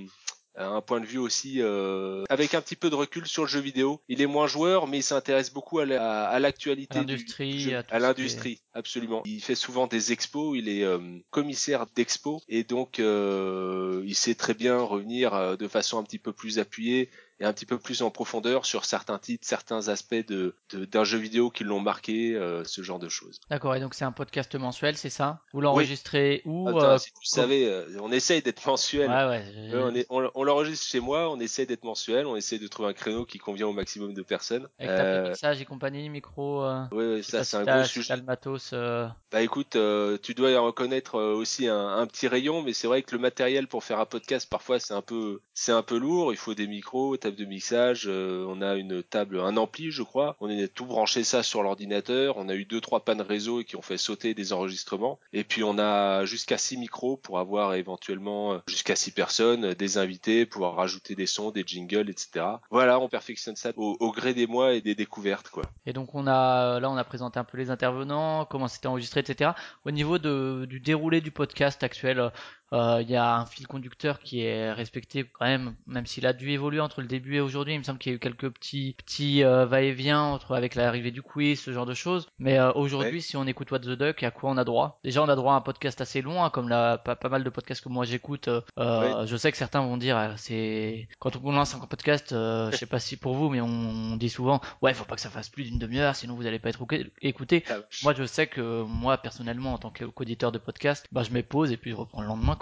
un 0.57 0.81
point 0.83 1.01
de 1.01 1.07
vue 1.07 1.19
aussi 1.19 1.57
euh, 1.61 2.25
avec 2.29 2.55
un 2.55 2.61
petit 2.61 2.77
peu 2.77 2.91
de 2.91 2.95
recul 2.95 3.27
sur 3.27 3.43
le 3.45 3.49
jeu 3.49 3.61
vidéo. 3.61 4.01
Il 4.09 4.21
est 4.21 4.27
moins 4.27 4.47
joueur, 4.47 4.87
mais 4.87 4.99
il 4.99 5.03
s'intéresse 5.03 5.53
beaucoup 5.53 5.79
à 5.79 5.87
la- 5.87 6.25
à 6.29 6.39
l'actualité 6.39 6.99
À 6.99 7.05
du- 7.05 7.13
l'industrie, 7.15 7.75
à 7.91 7.99
l'industrie, 7.99 8.61
absolument. 8.75 9.23
Il 9.25 9.41
fait 9.43 9.55
souvent 9.55 9.87
des 9.87 10.13
expos, 10.13 10.57
il 10.59 10.69
est 10.69 10.85
euh, 10.85 10.99
commissaire 11.31 11.87
d'expo 11.95 12.41
et 12.49 12.65
donc 12.65 13.01
euh, 13.01 14.03
il 14.05 14.15
sait 14.15 14.35
très 14.35 14.55
bien 14.55 14.79
revenir 14.79 15.57
de 15.57 15.69
façon 15.69 15.99
un 15.99 16.03
petit 16.03 16.19
peu 16.19 16.33
plus 16.33 16.59
appuyée 16.59 17.09
et 17.41 17.45
un 17.45 17.53
petit 17.53 17.67
peu 17.67 17.79
plus 17.79 18.03
en 18.03 18.11
profondeur 18.11 18.65
sur 18.67 18.85
certains 18.85 19.19
titres, 19.19 19.47
certains 19.47 19.89
aspects 19.89 20.27
de 20.27 20.55
d'un 20.73 21.05
jeu 21.05 21.19
vidéo 21.19 21.51
qui 21.51 21.65
l'ont 21.65 21.81
marqué, 21.81 22.35
euh, 22.35 22.63
ce 22.65 22.83
genre 22.83 22.99
de 22.99 23.09
choses. 23.09 23.41
D'accord, 23.51 23.75
et 23.75 23.81
donc 23.81 23.95
c'est 23.95 24.05
un 24.05 24.13
podcast 24.13 24.55
mensuel, 24.55 24.97
c'est 24.97 25.11
ça? 25.11 25.41
Vous 25.53 25.61
l'enregistrez 25.61 26.43
où 26.45 26.69
Attends, 26.69 26.83
euh, 26.83 26.99
si 26.99 27.11
savais, 27.25 27.65
euh, 27.65 27.87
on 28.01 28.13
essaye 28.13 28.43
d'être 28.43 28.65
mensuel. 28.67 29.09
Ouais, 29.11 29.23
Ouais, 29.33 29.73
on 29.75 29.95
est- 29.95 30.07
on, 30.11 30.31
on 30.35 30.45
l'enregistre 30.45 30.87
chez 30.87 31.01
moi, 31.01 31.31
on 31.31 31.41
essaie 31.41 31.67
d'être 31.67 31.85
mensuel, 31.85 32.27
on 32.27 32.37
essaie 32.37 32.59
de 32.59 32.67
trouver 32.69 32.89
un 32.91 32.93
créneau 32.93 33.25
qui 33.25 33.39
convient 33.39 33.67
au 33.67 33.73
maximum 33.73 34.15
de 34.15 34.23
personnes. 34.23 34.69
Avec 34.79 34.91
ta 34.97 35.03
Euh, 35.05 35.29
mixage 35.31 35.61
et 35.61 35.65
compagnie, 35.65 36.09
micro. 36.09 36.63
Euh... 36.63 36.85
ouais, 36.93 37.15
ouais, 37.15 37.23
ça 37.23 37.45
c'est 37.45 37.57
un 37.57 37.65
gros 37.65 37.85
sujet. 37.85 38.17
le 38.17 38.23
matos. 38.23 38.71
euh, 38.73 39.09
Bah 39.31 39.43
écoute, 39.43 39.77
euh, 39.77 40.19
tu 40.23 40.35
dois 40.35 40.59
reconnaître 40.61 41.17
euh, 41.17 41.35
aussi 41.35 41.67
un, 41.69 41.89
un 41.97 42.07
petit 42.07 42.29
rayon, 42.29 42.63
mais 42.63 42.73
c'est 42.73 42.87
vrai 42.87 43.03
que 43.03 43.15
le 43.15 43.21
matériel 43.21 43.67
pour 43.69 43.85
faire 43.85 43.99
un 44.01 44.07
podcast 44.07 44.49
parfois 44.49 44.79
c'est 44.79 44.95
un 44.95 45.03
peu 45.03 45.41
c'est 45.55 45.73
un 45.73 45.83
peu 45.83 45.97
lourd. 45.99 46.33
Il 46.33 46.37
faut 46.37 46.55
des 46.55 46.67
micros, 46.67 47.17
de 47.37 47.45
mixage. 47.45 48.05
euh, 48.07 48.45
on 48.49 48.63
a 48.63 48.77
une 48.77 49.03
table, 49.03 49.41
un 49.41 49.57
ampli, 49.57 49.91
je 49.91 50.03
crois. 50.03 50.37
On 50.41 50.49
a 50.49 50.69
tout 50.69 50.87
branché 50.87 51.25
ça 51.25 51.43
sur 51.43 51.63
l'ordinateur. 51.63 52.37
On 52.37 52.49
a 52.49 52.55
eu 52.55 52.65
deux 52.65 52.81
trois 52.81 53.05
pannes 53.05 53.21
réseau 53.21 53.63
qui 53.63 53.77
ont 53.77 53.83
fait 53.83 53.97
sauter 53.97 54.35
des 54.35 54.53
enregistrements. 54.53 55.19
Et 55.33 55.45
puis 55.45 55.65
on 55.65 55.79
a 55.79 56.25
jusqu'à 56.25 56.59
six 56.59 56.77
micros 56.77 57.17
pour 57.17 57.39
avoir 57.39 57.75
éventuellement 57.75 58.55
euh, 58.55 58.59
jusqu'à 58.67 58.97
six 58.97 59.11
personnes, 59.11 59.65
euh, 59.67 59.75
des 59.75 59.99
invités, 59.99 60.47
pouvoir 60.47 60.77
rajouter 60.77 61.15
des 61.15 61.27
sons, 61.27 61.51
des 61.51 61.65
jingles, 61.67 62.11
etc. 62.11 62.47
Voilà, 62.71 62.99
on 62.99 63.09
perfectionne 63.09 63.57
ça 63.57 63.73
au, 63.77 63.97
au 64.01 64.13
gré 64.13 64.35
des 64.35 64.47
mois 64.47 64.75
et 64.75 64.81
des 64.81 64.95
découvertes, 64.95 65.49
quoi. 65.49 65.65
Et 65.87 65.93
donc 65.93 66.15
on 66.15 66.27
a 66.27 66.81
là 66.81 66.91
on 66.91 66.97
a 66.97 67.05
présenté 67.05 67.39
un 67.39 67.45
peu 67.45 67.59
les 67.59 67.71
intervenants, 67.71 68.45
comment 68.45 68.69
c'était 68.69 68.87
enregistré, 68.89 69.21
etc. 69.21 69.53
Au 69.85 69.91
niveau 69.91 70.19
de, 70.19 70.67
du 70.69 70.81
déroulé 70.81 71.21
du 71.21 71.31
podcast 71.31 71.83
actuel, 71.83 72.31
il 72.73 73.11
y 73.11 73.17
a 73.17 73.37
un 73.37 73.47
fil 73.47 73.67
conducteur 73.67 74.19
qui 74.21 74.43
est 74.45 74.73
respecté 74.73 75.25
quand 75.25 75.45
même, 75.47 75.75
même 75.87 76.07
s'il 76.07 76.27
a 76.27 76.33
dû 76.33 76.51
évoluer 76.51 76.81
entre 76.81 77.01
le 77.03 77.07
début 77.07 77.37
et 77.37 77.41
aujourd'hui. 77.41 77.75
Il 77.75 77.79
me 77.79 77.85
semble 77.85 77.99
qu'il 77.99 78.11
y 78.11 78.15
a 78.15 78.17
eu 78.17 78.19
quelques 78.19 78.51
petits 78.51 78.95
petits 78.99 79.45
euh, 79.45 79.67
va-et-vient 79.67 80.21
entre 80.21 80.55
avec 80.55 80.75
l'arrivée 80.75 81.11
du 81.11 81.23
quiz, 81.23 81.61
ce 81.61 81.73
genre 81.73 81.87
de 81.87 81.95
choses. 81.95 82.29
Mais 82.39 82.59
euh, 82.59 82.73
aujourd'hui, 82.73 83.21
si 83.23 83.37
on 83.37 83.47
écoute 83.47 83.71
What 83.71 83.81
the 83.81 83.91
Duck, 83.91 84.23
à 84.23 84.31
quoi 84.31 84.51
on 84.51 84.57
a 84.57 84.65
droit? 84.65 84.99
Déjà, 85.05 85.23
on 85.23 85.29
a 85.29 85.37
droit 85.37 85.53
à 85.55 85.57
un 85.57 85.61
podcast 85.61 86.01
assez 86.01 86.23
long, 86.23 86.43
hein, 86.45 86.51
comme 86.51 86.69
la, 86.69 86.99
pas, 86.99 87.17
pas 87.17 87.29
mal 87.29 87.45
de 87.45 87.51
podcasts 87.51 87.83
que 87.83 87.89
moi 87.89 88.05
j'écoute. 88.05 88.49
euh, 88.49 88.61
euh, 88.79 89.27
Je 89.27 89.37
sais 89.37 89.51
que 89.53 89.59
certains 89.59 89.81
vont 89.83 89.97
dire, 89.97 90.17
euh, 90.17 90.33
c'est 90.37 91.09
quand 91.19 91.37
on 91.43 91.53
lance 91.53 91.75
un 91.75 91.81
podcast, 91.81 92.33
euh, 92.33 92.71
je 92.71 92.77
sais 92.77 92.87
pas 92.87 92.99
si 92.99 93.17
pour 93.17 93.35
vous, 93.35 93.51
mais 93.51 93.61
on, 93.61 93.67
on 93.67 94.17
dit 94.17 94.29
souvent, 94.31 94.61
ouais, 94.81 94.95
faut 94.95 95.05
pas 95.05 95.15
que 95.17 95.21
ça 95.21 95.31
fasse 95.31 95.49
plus 95.49 95.65
d'une 95.65 95.79
demi-heure, 95.79 96.15
sinon 96.17 96.35
vous 96.37 96.47
allez 96.47 96.59
pas 96.59 96.69
être 96.71 96.85
écouté. 97.21 97.65
Ah. 97.71 97.75
Moi, 98.03 98.15
je 98.15 98.25
sais 98.25 98.47
que 98.47 98.83
moi, 98.83 99.19
personnellement, 99.19 99.75
en 99.75 99.79
tant 99.79 99.91
qu'auditeur 99.91 100.53
de 100.53 100.59
podcast, 100.59 101.07
bah, 101.13 101.23
je 101.23 101.31
mets 101.33 101.43
pause 101.43 101.73
et 101.73 101.77
puis 101.77 101.91
je 101.91 101.97
reprends 101.97 102.23
le 102.23 102.29
lendemain, 102.29 102.57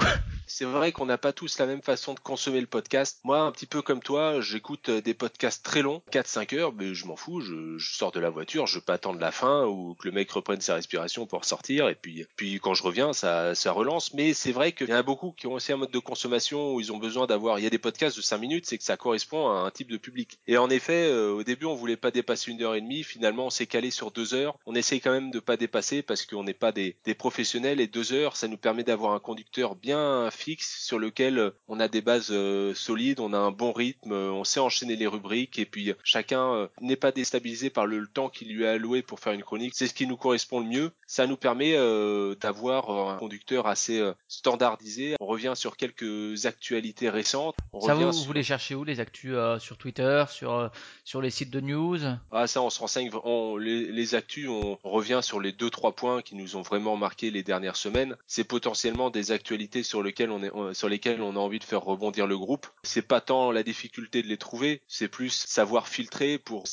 C'est 0.52 0.64
vrai 0.64 0.90
qu'on 0.90 1.06
n'a 1.06 1.16
pas 1.16 1.32
tous 1.32 1.58
la 1.58 1.66
même 1.66 1.80
façon 1.80 2.12
de 2.12 2.18
consommer 2.18 2.60
le 2.60 2.66
podcast. 2.66 3.20
Moi, 3.22 3.40
un 3.40 3.52
petit 3.52 3.66
peu 3.66 3.82
comme 3.82 4.02
toi, 4.02 4.40
j'écoute 4.40 4.88
euh, 4.88 5.00
des 5.00 5.14
podcasts 5.14 5.64
très 5.64 5.80
longs, 5.80 6.02
4-5 6.10 6.56
heures, 6.56 6.72
mais 6.72 6.92
je 6.92 7.06
m'en 7.06 7.14
fous, 7.14 7.40
je, 7.40 7.78
je 7.78 7.94
sors 7.94 8.10
de 8.10 8.18
la 8.18 8.30
voiture, 8.30 8.66
je 8.66 8.74
veux 8.74 8.84
pas 8.84 8.94
attendre 8.94 9.20
la 9.20 9.30
fin 9.30 9.64
ou 9.64 9.94
que 9.94 10.08
le 10.08 10.12
mec 10.12 10.30
reprenne 10.32 10.60
sa 10.60 10.74
respiration 10.74 11.24
pour 11.24 11.44
sortir, 11.44 11.88
et 11.88 11.94
puis, 11.94 12.26
puis 12.34 12.58
quand 12.58 12.74
je 12.74 12.82
reviens, 12.82 13.12
ça, 13.12 13.54
ça 13.54 13.70
relance. 13.70 14.12
Mais 14.12 14.34
c'est 14.34 14.50
vrai 14.50 14.72
qu'il 14.72 14.88
y 14.88 14.92
en 14.92 14.96
a 14.96 15.02
beaucoup 15.04 15.32
qui 15.32 15.46
ont 15.46 15.52
aussi 15.52 15.72
un 15.72 15.76
mode 15.76 15.92
de 15.92 15.98
consommation 15.98 16.74
où 16.74 16.80
ils 16.80 16.92
ont 16.92 16.98
besoin 16.98 17.26
d'avoir, 17.26 17.58
il 17.58 17.62
y 17.62 17.66
a 17.66 17.70
des 17.70 17.78
podcasts 17.78 18.16
de 18.16 18.22
5 18.22 18.38
minutes, 18.38 18.66
c'est 18.66 18.76
que 18.76 18.84
ça 18.84 18.96
correspond 18.96 19.48
à 19.48 19.60
un 19.60 19.70
type 19.70 19.90
de 19.90 19.98
public. 19.98 20.40
Et 20.48 20.58
en 20.58 20.68
effet, 20.68 21.06
euh, 21.06 21.30
au 21.30 21.44
début, 21.44 21.66
on 21.66 21.74
voulait 21.74 21.96
pas 21.96 22.10
dépasser 22.10 22.50
une 22.50 22.60
heure 22.60 22.74
et 22.74 22.80
demie, 22.80 23.04
finalement, 23.04 23.46
on 23.46 23.50
s'est 23.50 23.66
calé 23.66 23.92
sur 23.92 24.10
deux 24.10 24.34
heures. 24.34 24.58
On 24.66 24.74
essaye 24.74 25.00
quand 25.00 25.12
même 25.12 25.30
de 25.30 25.40
pas 25.40 25.56
dépasser 25.56 26.02
parce 26.02 26.26
qu'on 26.26 26.42
n'est 26.42 26.54
pas 26.54 26.72
des, 26.72 26.96
des 27.04 27.14
professionnels 27.14 27.80
et 27.80 27.86
deux 27.86 28.12
heures, 28.12 28.36
ça 28.36 28.48
nous 28.48 28.58
permet 28.58 28.82
d'avoir 28.82 29.12
un 29.12 29.20
conducteur 29.20 29.76
bien 29.76 29.89
fixe 30.30 30.82
sur 30.84 30.98
lequel 30.98 31.38
euh, 31.38 31.50
on 31.68 31.80
a 31.80 31.88
des 31.88 32.00
bases 32.00 32.30
euh, 32.30 32.74
solides, 32.74 33.20
on 33.20 33.32
a 33.32 33.38
un 33.38 33.50
bon 33.50 33.72
rythme, 33.72 34.12
euh, 34.12 34.30
on 34.30 34.44
sait 34.44 34.60
enchaîner 34.60 34.96
les 34.96 35.06
rubriques 35.06 35.58
et 35.58 35.66
puis 35.66 35.92
chacun 36.04 36.68
n'est 36.80 36.96
pas 36.96 37.12
déstabilisé 37.12 37.70
par 37.70 37.86
le, 37.86 38.06
temps 38.06 38.28
qu'il 38.28 38.52
lui 38.54 38.66
a 38.66 38.72
alloué 38.72 39.02
pour 39.02 39.20
faire 39.20 39.32
une 39.32 39.42
chronique. 39.42 39.72
C'est 39.74 39.86
ce 39.86 39.94
qui 39.94 40.06
nous 40.06 40.16
correspond 40.16 40.60
le 40.60 40.66
mieux. 40.66 40.92
Ça 41.06 41.26
nous 41.26 41.36
permet 41.36 41.74
d'avoir 42.40 42.90
un 42.90 43.18
conducteur 43.18 43.66
assez 43.66 44.02
standardisé. 44.26 45.16
On 45.20 45.26
revient 45.26 45.52
sur 45.54 45.76
quelques 45.76 46.46
actualités 46.46 47.08
récentes. 47.10 47.56
On 47.72 47.80
Ça, 47.80 47.94
vous, 47.94 48.12
sur- 48.12 48.26
vous 48.26 48.32
les 48.32 48.42
cherchez 48.42 48.74
où, 48.74 48.84
les 48.84 49.00
actus 49.00 49.36
sur 49.58 49.76
Twitter, 49.76 50.24
sur, 50.28 50.70
sur 51.04 51.20
les 51.20 51.30
sites 51.30 51.50
de 51.50 51.60
news? 51.60 51.98
Ah 52.32 52.46
ça, 52.46 52.62
on 52.62 52.70
se 52.70 52.80
renseigne. 52.80 53.10
On, 53.24 53.56
les, 53.56 53.86
les 53.92 54.14
actus, 54.14 54.48
on, 54.48 54.78
on 54.82 54.90
revient 54.90 55.20
sur 55.22 55.40
les 55.40 55.52
deux 55.52 55.70
trois 55.70 55.92
points 55.92 56.22
qui 56.22 56.34
nous 56.34 56.56
ont 56.56 56.62
vraiment 56.62 56.96
marqué 56.96 57.30
les 57.30 57.42
dernières 57.42 57.76
semaines. 57.76 58.16
C'est 58.26 58.44
potentiellement 58.44 59.10
des 59.10 59.32
actualités 59.32 59.79
sur 59.82 60.02
on 60.30 60.42
est, 60.42 60.50
on- 60.54 60.74
sur 60.74 60.88
lesquelles 60.88 61.22
on 61.22 61.36
a 61.36 61.38
envie 61.38 61.58
de 61.58 61.64
faire 61.64 61.82
rebondir 61.82 62.26
le 62.26 62.36
groupe. 62.38 62.66
C'est 62.82 63.02
pas 63.06 63.20
tant 63.20 63.50
la 63.52 63.62
difficulté 63.62 64.22
de 64.22 64.28
les 64.28 64.36
trouver, 64.38 64.82
c'est 64.88 65.08
plus 65.08 65.30
savoir 65.30 65.88
filtrer 65.88 66.38
pour 66.38 66.64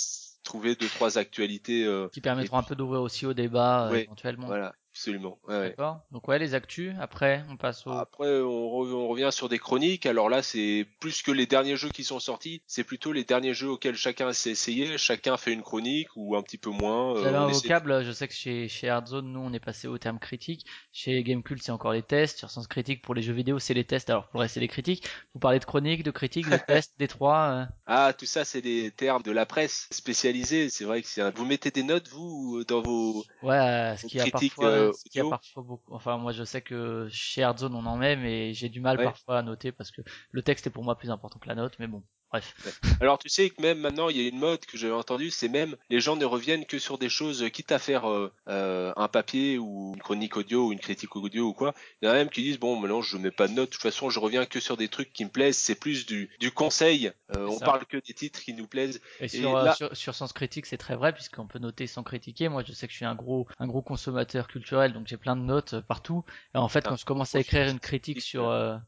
trouver 0.44 0.76
deux 0.76 0.88
trois 0.88 1.18
actualités. 1.18 1.84
euh, 1.84 2.08
qui 2.14 2.22
permettront 2.22 2.58
un 2.58 2.64
peu 2.64 2.76
d'ouvrir 2.76 3.02
aussi 3.02 3.26
au 3.26 3.34
débat 3.34 3.88
euh, 3.88 3.92
Ouais, 3.92 4.04
éventuellement. 4.04 4.48
voilà, 4.48 4.74
absolument. 4.98 5.38
Ouais, 5.48 5.56
ouais. 5.60 5.70
D'accord 5.70 6.02
Donc 6.12 6.28
ouais, 6.28 6.40
les 6.40 6.54
actus. 6.56 6.94
Après, 7.00 7.44
on 7.50 7.58
passe 7.58 7.86
au. 7.86 7.92
Après, 7.92 8.28
on, 8.42 8.68
re- 8.84 8.94
on 8.94 9.08
revient 9.08 9.30
sur 9.32 9.48
des 9.50 9.60
chroniques. 9.60 10.06
Alors 10.06 10.30
là, 10.30 10.42
c'est 10.42 10.86
plus 11.00 11.22
que 11.22 11.32
les 11.32 11.46
derniers 11.46 11.76
jeux 11.78 11.90
qui 11.90 12.04
sont 12.04 12.20
sortis, 12.20 12.62
c'est 12.68 12.84
plutôt 12.84 13.12
les 13.14 13.24
derniers 13.24 13.54
jeux 13.54 13.70
auxquels 13.70 13.96
chacun 13.96 14.34
s'est 14.34 14.52
essayé. 14.52 14.98
Chacun 14.98 15.38
fait 15.38 15.54
une 15.54 15.62
chronique 15.62 16.10
ou 16.16 16.36
un 16.36 16.42
petit 16.42 16.58
peu 16.58 16.70
moins. 16.72 17.16
Euh, 17.16 17.32
on 17.32 17.36
un 17.36 17.50
essaie- 17.50 17.62
vocable, 17.68 18.04
je 18.04 18.12
sais 18.12 18.28
que 18.28 18.34
chez, 18.34 18.68
chez 18.68 18.90
Hardzone, 18.90 19.32
nous, 19.32 19.40
on 19.40 19.54
est 19.54 19.60
passé 19.60 19.88
au 19.88 19.98
terme 19.98 20.20
critique. 20.20 20.66
Chez 20.92 21.22
Gamecult, 21.24 21.62
c'est 21.62 21.72
encore 21.72 21.94
les 21.94 22.02
tests. 22.04 22.40
Sur 22.40 22.50
Sens 22.50 22.68
Critique, 22.68 23.02
pour 23.04 23.14
les 23.14 23.22
jeux 23.22 23.34
vidéo, 23.34 23.60
c'est 23.60 23.74
les 23.74 23.84
tests. 23.86 24.10
Alors, 24.10 24.28
pour 24.30 24.40
le 24.40 24.44
reste, 24.44 24.56
c'est 24.56 24.60
les 24.60 24.68
critiques. 24.68 25.08
Vous 25.34 25.40
parlez 25.40 25.60
de 25.60 25.66
chronique, 25.66 26.04
de 26.04 26.12
critique, 26.12 26.50
de 26.50 26.58
tests, 26.68 26.94
des 26.98 27.08
trois. 27.08 27.38
euh. 27.50 27.66
Ah, 27.86 28.14
tout 28.18 28.26
ça, 28.26 28.46
c'est 28.46 28.62
des 28.62 28.92
termes 28.92 29.22
de 29.24 29.32
la 29.32 29.46
presse 29.46 29.88
spécialisée. 29.92 30.70
C'est 30.70 30.86
vrai 30.86 31.02
que 31.02 31.08
c'est 31.08 31.22
un... 31.22 31.30
vous 31.32 31.46
mettez 31.46 31.72
des 31.72 31.84
notes 31.84 32.08
vous 32.10 32.64
dans 32.68 32.82
vos. 32.82 33.24
Ouais, 33.44 33.96
ce 33.98 34.08
qui 34.08 34.20
a 34.20 34.24
critiques, 34.30 34.56
parfois, 34.56 34.70
euh, 34.72 34.87
ce 34.94 35.06
qui 35.10 35.20
a 35.20 35.26
audio. 35.26 35.30
parfois 35.30 35.64
beaucoup. 35.64 35.94
Enfin, 35.94 36.18
moi, 36.18 36.32
je 36.32 36.44
sais 36.44 36.62
que 36.62 37.08
chez 37.12 37.44
Hardzone, 37.44 37.76
on 37.76 37.86
en 37.86 37.98
met, 37.98 38.16
mais 38.16 38.54
j'ai 38.54 38.70
du 38.70 38.82
mal 38.82 38.98
Ouais. 38.98 39.04
parfois 39.04 39.40
à 39.40 39.44
noter 39.44 39.72
parce 39.72 39.92
que 39.92 40.02
le 40.32 40.42
texte 40.44 40.68
est 40.68 40.70
pour 40.70 40.84
moi 40.84 40.98
plus 40.98 41.10
important 41.12 41.40
que 41.40 41.48
la 41.48 41.56
note. 41.56 41.78
Mais 41.80 41.88
bon, 41.88 42.04
bref. 42.32 42.54
Alors 43.02 43.18
tu 43.20 43.30
sais 43.30 43.50
que 43.50 43.62
même 43.62 43.80
maintenant, 43.80 44.10
il 44.10 44.18
y 44.22 44.26
a 44.26 44.28
une 44.30 44.40
mode 44.40 44.60
que 44.66 44.78
j'avais 44.78 44.94
entendue, 44.94 45.30
c'est 45.30 45.48
même 45.50 45.76
les 45.90 46.00
gens 46.00 46.16
ne 46.16 46.26
reviennent 46.26 46.66
que 46.66 46.80
sur 46.80 46.98
des 46.98 47.10
choses, 47.10 47.44
euh, 47.44 47.50
quitte 47.50 47.72
à 47.72 47.80
faire 47.80 48.10
euh, 48.10 48.32
euh, 48.50 48.92
un 48.98 49.08
papier 49.08 49.58
ou 49.58 49.94
une 49.96 50.02
chronique 50.02 50.36
audio 50.38 50.68
ou 50.68 50.74
une 50.74 50.80
critique 50.80 51.16
audio 51.16 51.46
ou 51.48 51.54
quoi. 51.54 51.74
Il 52.02 52.06
y 52.08 52.10
en 52.10 52.12
a 52.14 52.16
même 52.16 52.30
qui 52.30 52.42
disent 52.44 52.60
bon, 52.60 52.80
maintenant 52.80 53.02
je 53.02 53.18
mets 53.18 53.32
pas 53.32 53.48
de 53.48 53.54
notes. 53.54 53.70
De 53.70 53.74
toute 53.74 53.82
façon, 53.82 54.10
je 54.10 54.20
reviens 54.20 54.46
que 54.46 54.60
sur 54.60 54.78
des 54.78 54.88
trucs 54.90 55.14
qui 55.14 55.26
me 55.26 55.30
plaisent. 55.30 55.58
C'est 55.58 55.76
plus 55.80 56.06
du 56.06 56.30
du 56.40 56.52
conseil. 56.52 57.12
Euh, 57.36 57.48
on 57.48 57.60
parle 57.60 57.86
que 57.86 57.98
des 57.98 58.14
titres 58.14 58.42
qui 58.42 58.54
nous 58.54 58.68
plaisent. 58.68 59.02
Et 59.20 59.28
sur, 59.28 59.54
là- 59.54 59.74
sur, 59.76 59.96
sur 59.96 60.16
Sens 60.16 60.34
Critique, 60.34 60.66
c'est 60.66 60.78
très 60.78 60.96
vrai, 60.96 61.14
puisqu'on 61.14 61.48
peut 61.48 61.60
noter 61.60 61.88
sans 61.88 62.04
critiquer. 62.04 62.50
Moi, 62.50 62.64
je 62.66 62.74
sais 62.74 62.88
que 62.88 62.92
je 62.94 62.98
suis 62.98 63.06
un 63.06 63.16
gros, 63.16 63.48
un 63.60 63.68
gros 63.68 63.82
consommateur 63.82 64.48
culturel, 64.48 64.94
donc 64.94 65.08
j'ai 65.08 65.18
plein 65.18 65.36
de 65.36 65.42
notes 65.42 65.80
partout. 65.82 66.24
Et 66.56 66.58
en 66.58 66.68
fait, 66.68 66.80
Putain, 66.80 66.92
quand 66.92 66.96
je 66.98 67.06
commence 67.06 67.36
à 67.36 67.40
écrire 67.40 67.68
une 67.70 67.80
critique 67.80 68.22
sur, 68.22 68.44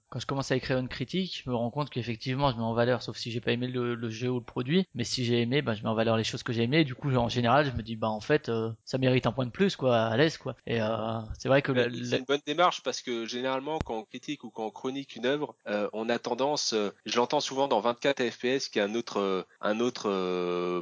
quand 0.10 0.20
je 0.20 0.26
commence 0.26 0.52
à 0.52 0.56
écrire 0.56 0.78
une 0.78 0.88
critique, 0.90 1.42
je 1.44 1.50
me 1.50 1.56
rends 1.56 1.72
compte 1.72 1.90
qu'effectivement, 1.90 2.52
je 2.52 2.58
mets 2.58 2.64
en 2.64 2.74
valeur, 2.74 3.02
sauf 3.02 3.18
si 3.18 3.29
si 3.30 3.34
j'ai 3.34 3.42
pas 3.42 3.52
aimé 3.52 3.68
le, 3.68 3.96
le 3.96 4.10
jeu 4.10 4.30
ou 4.30 4.40
le 4.40 4.44
produit, 4.44 4.86
mais 4.96 5.04
si 5.04 5.24
j'ai 5.26 5.42
aimé, 5.42 5.62
ben 5.62 5.74
je 5.74 5.84
mets 5.84 5.90
en 5.90 5.96
valeur 5.96 6.18
les 6.18 6.24
choses 6.24 6.44
que 6.44 6.52
j'ai 6.54 6.64
aimé. 6.64 6.80
Et 6.80 6.84
du 6.84 6.96
coup, 6.96 7.14
en 7.16 7.30
général, 7.30 7.66
je 7.66 7.72
me 7.72 7.82
dis, 7.84 7.96
bah 7.96 8.10
en 8.10 8.22
fait, 8.22 8.50
euh, 8.50 8.72
ça 8.86 8.98
mérite 8.98 9.26
un 9.28 9.32
point 9.32 9.46
de 9.46 9.52
plus, 9.52 9.76
quoi, 9.76 9.98
à 9.98 10.18
l'aise, 10.18 10.38
quoi. 10.38 10.56
Et 10.66 10.82
euh, 10.82 10.88
c'est 11.38 11.48
vrai 11.48 11.62
que 11.62 11.72
la- 11.72 11.90
C'est 12.04 12.18
une 12.20 12.26
bonne 12.26 12.42
démarche 12.46 12.82
parce 12.84 13.02
que 13.02 13.26
généralement 13.26 13.80
quand 13.80 13.98
on 14.00 14.04
critique 14.04 14.44
ou 14.44 14.50
quand 14.50 14.66
on 14.66 14.72
chronique 14.72 15.16
une 15.16 15.26
œuvre, 15.26 15.56
euh, 15.68 15.90
on 15.94 16.10
a 16.10 16.20
tendance, 16.20 16.74
je 17.06 17.16
l'entends 17.18 17.40
souvent 17.40 17.68
dans 17.68 17.80
24 17.80 18.24
FPS 18.30 18.70
qui 18.70 18.80
est 18.80 18.82
un 18.82 18.96
autre 18.96 19.46
un 19.62 19.80
autre 19.80 20.10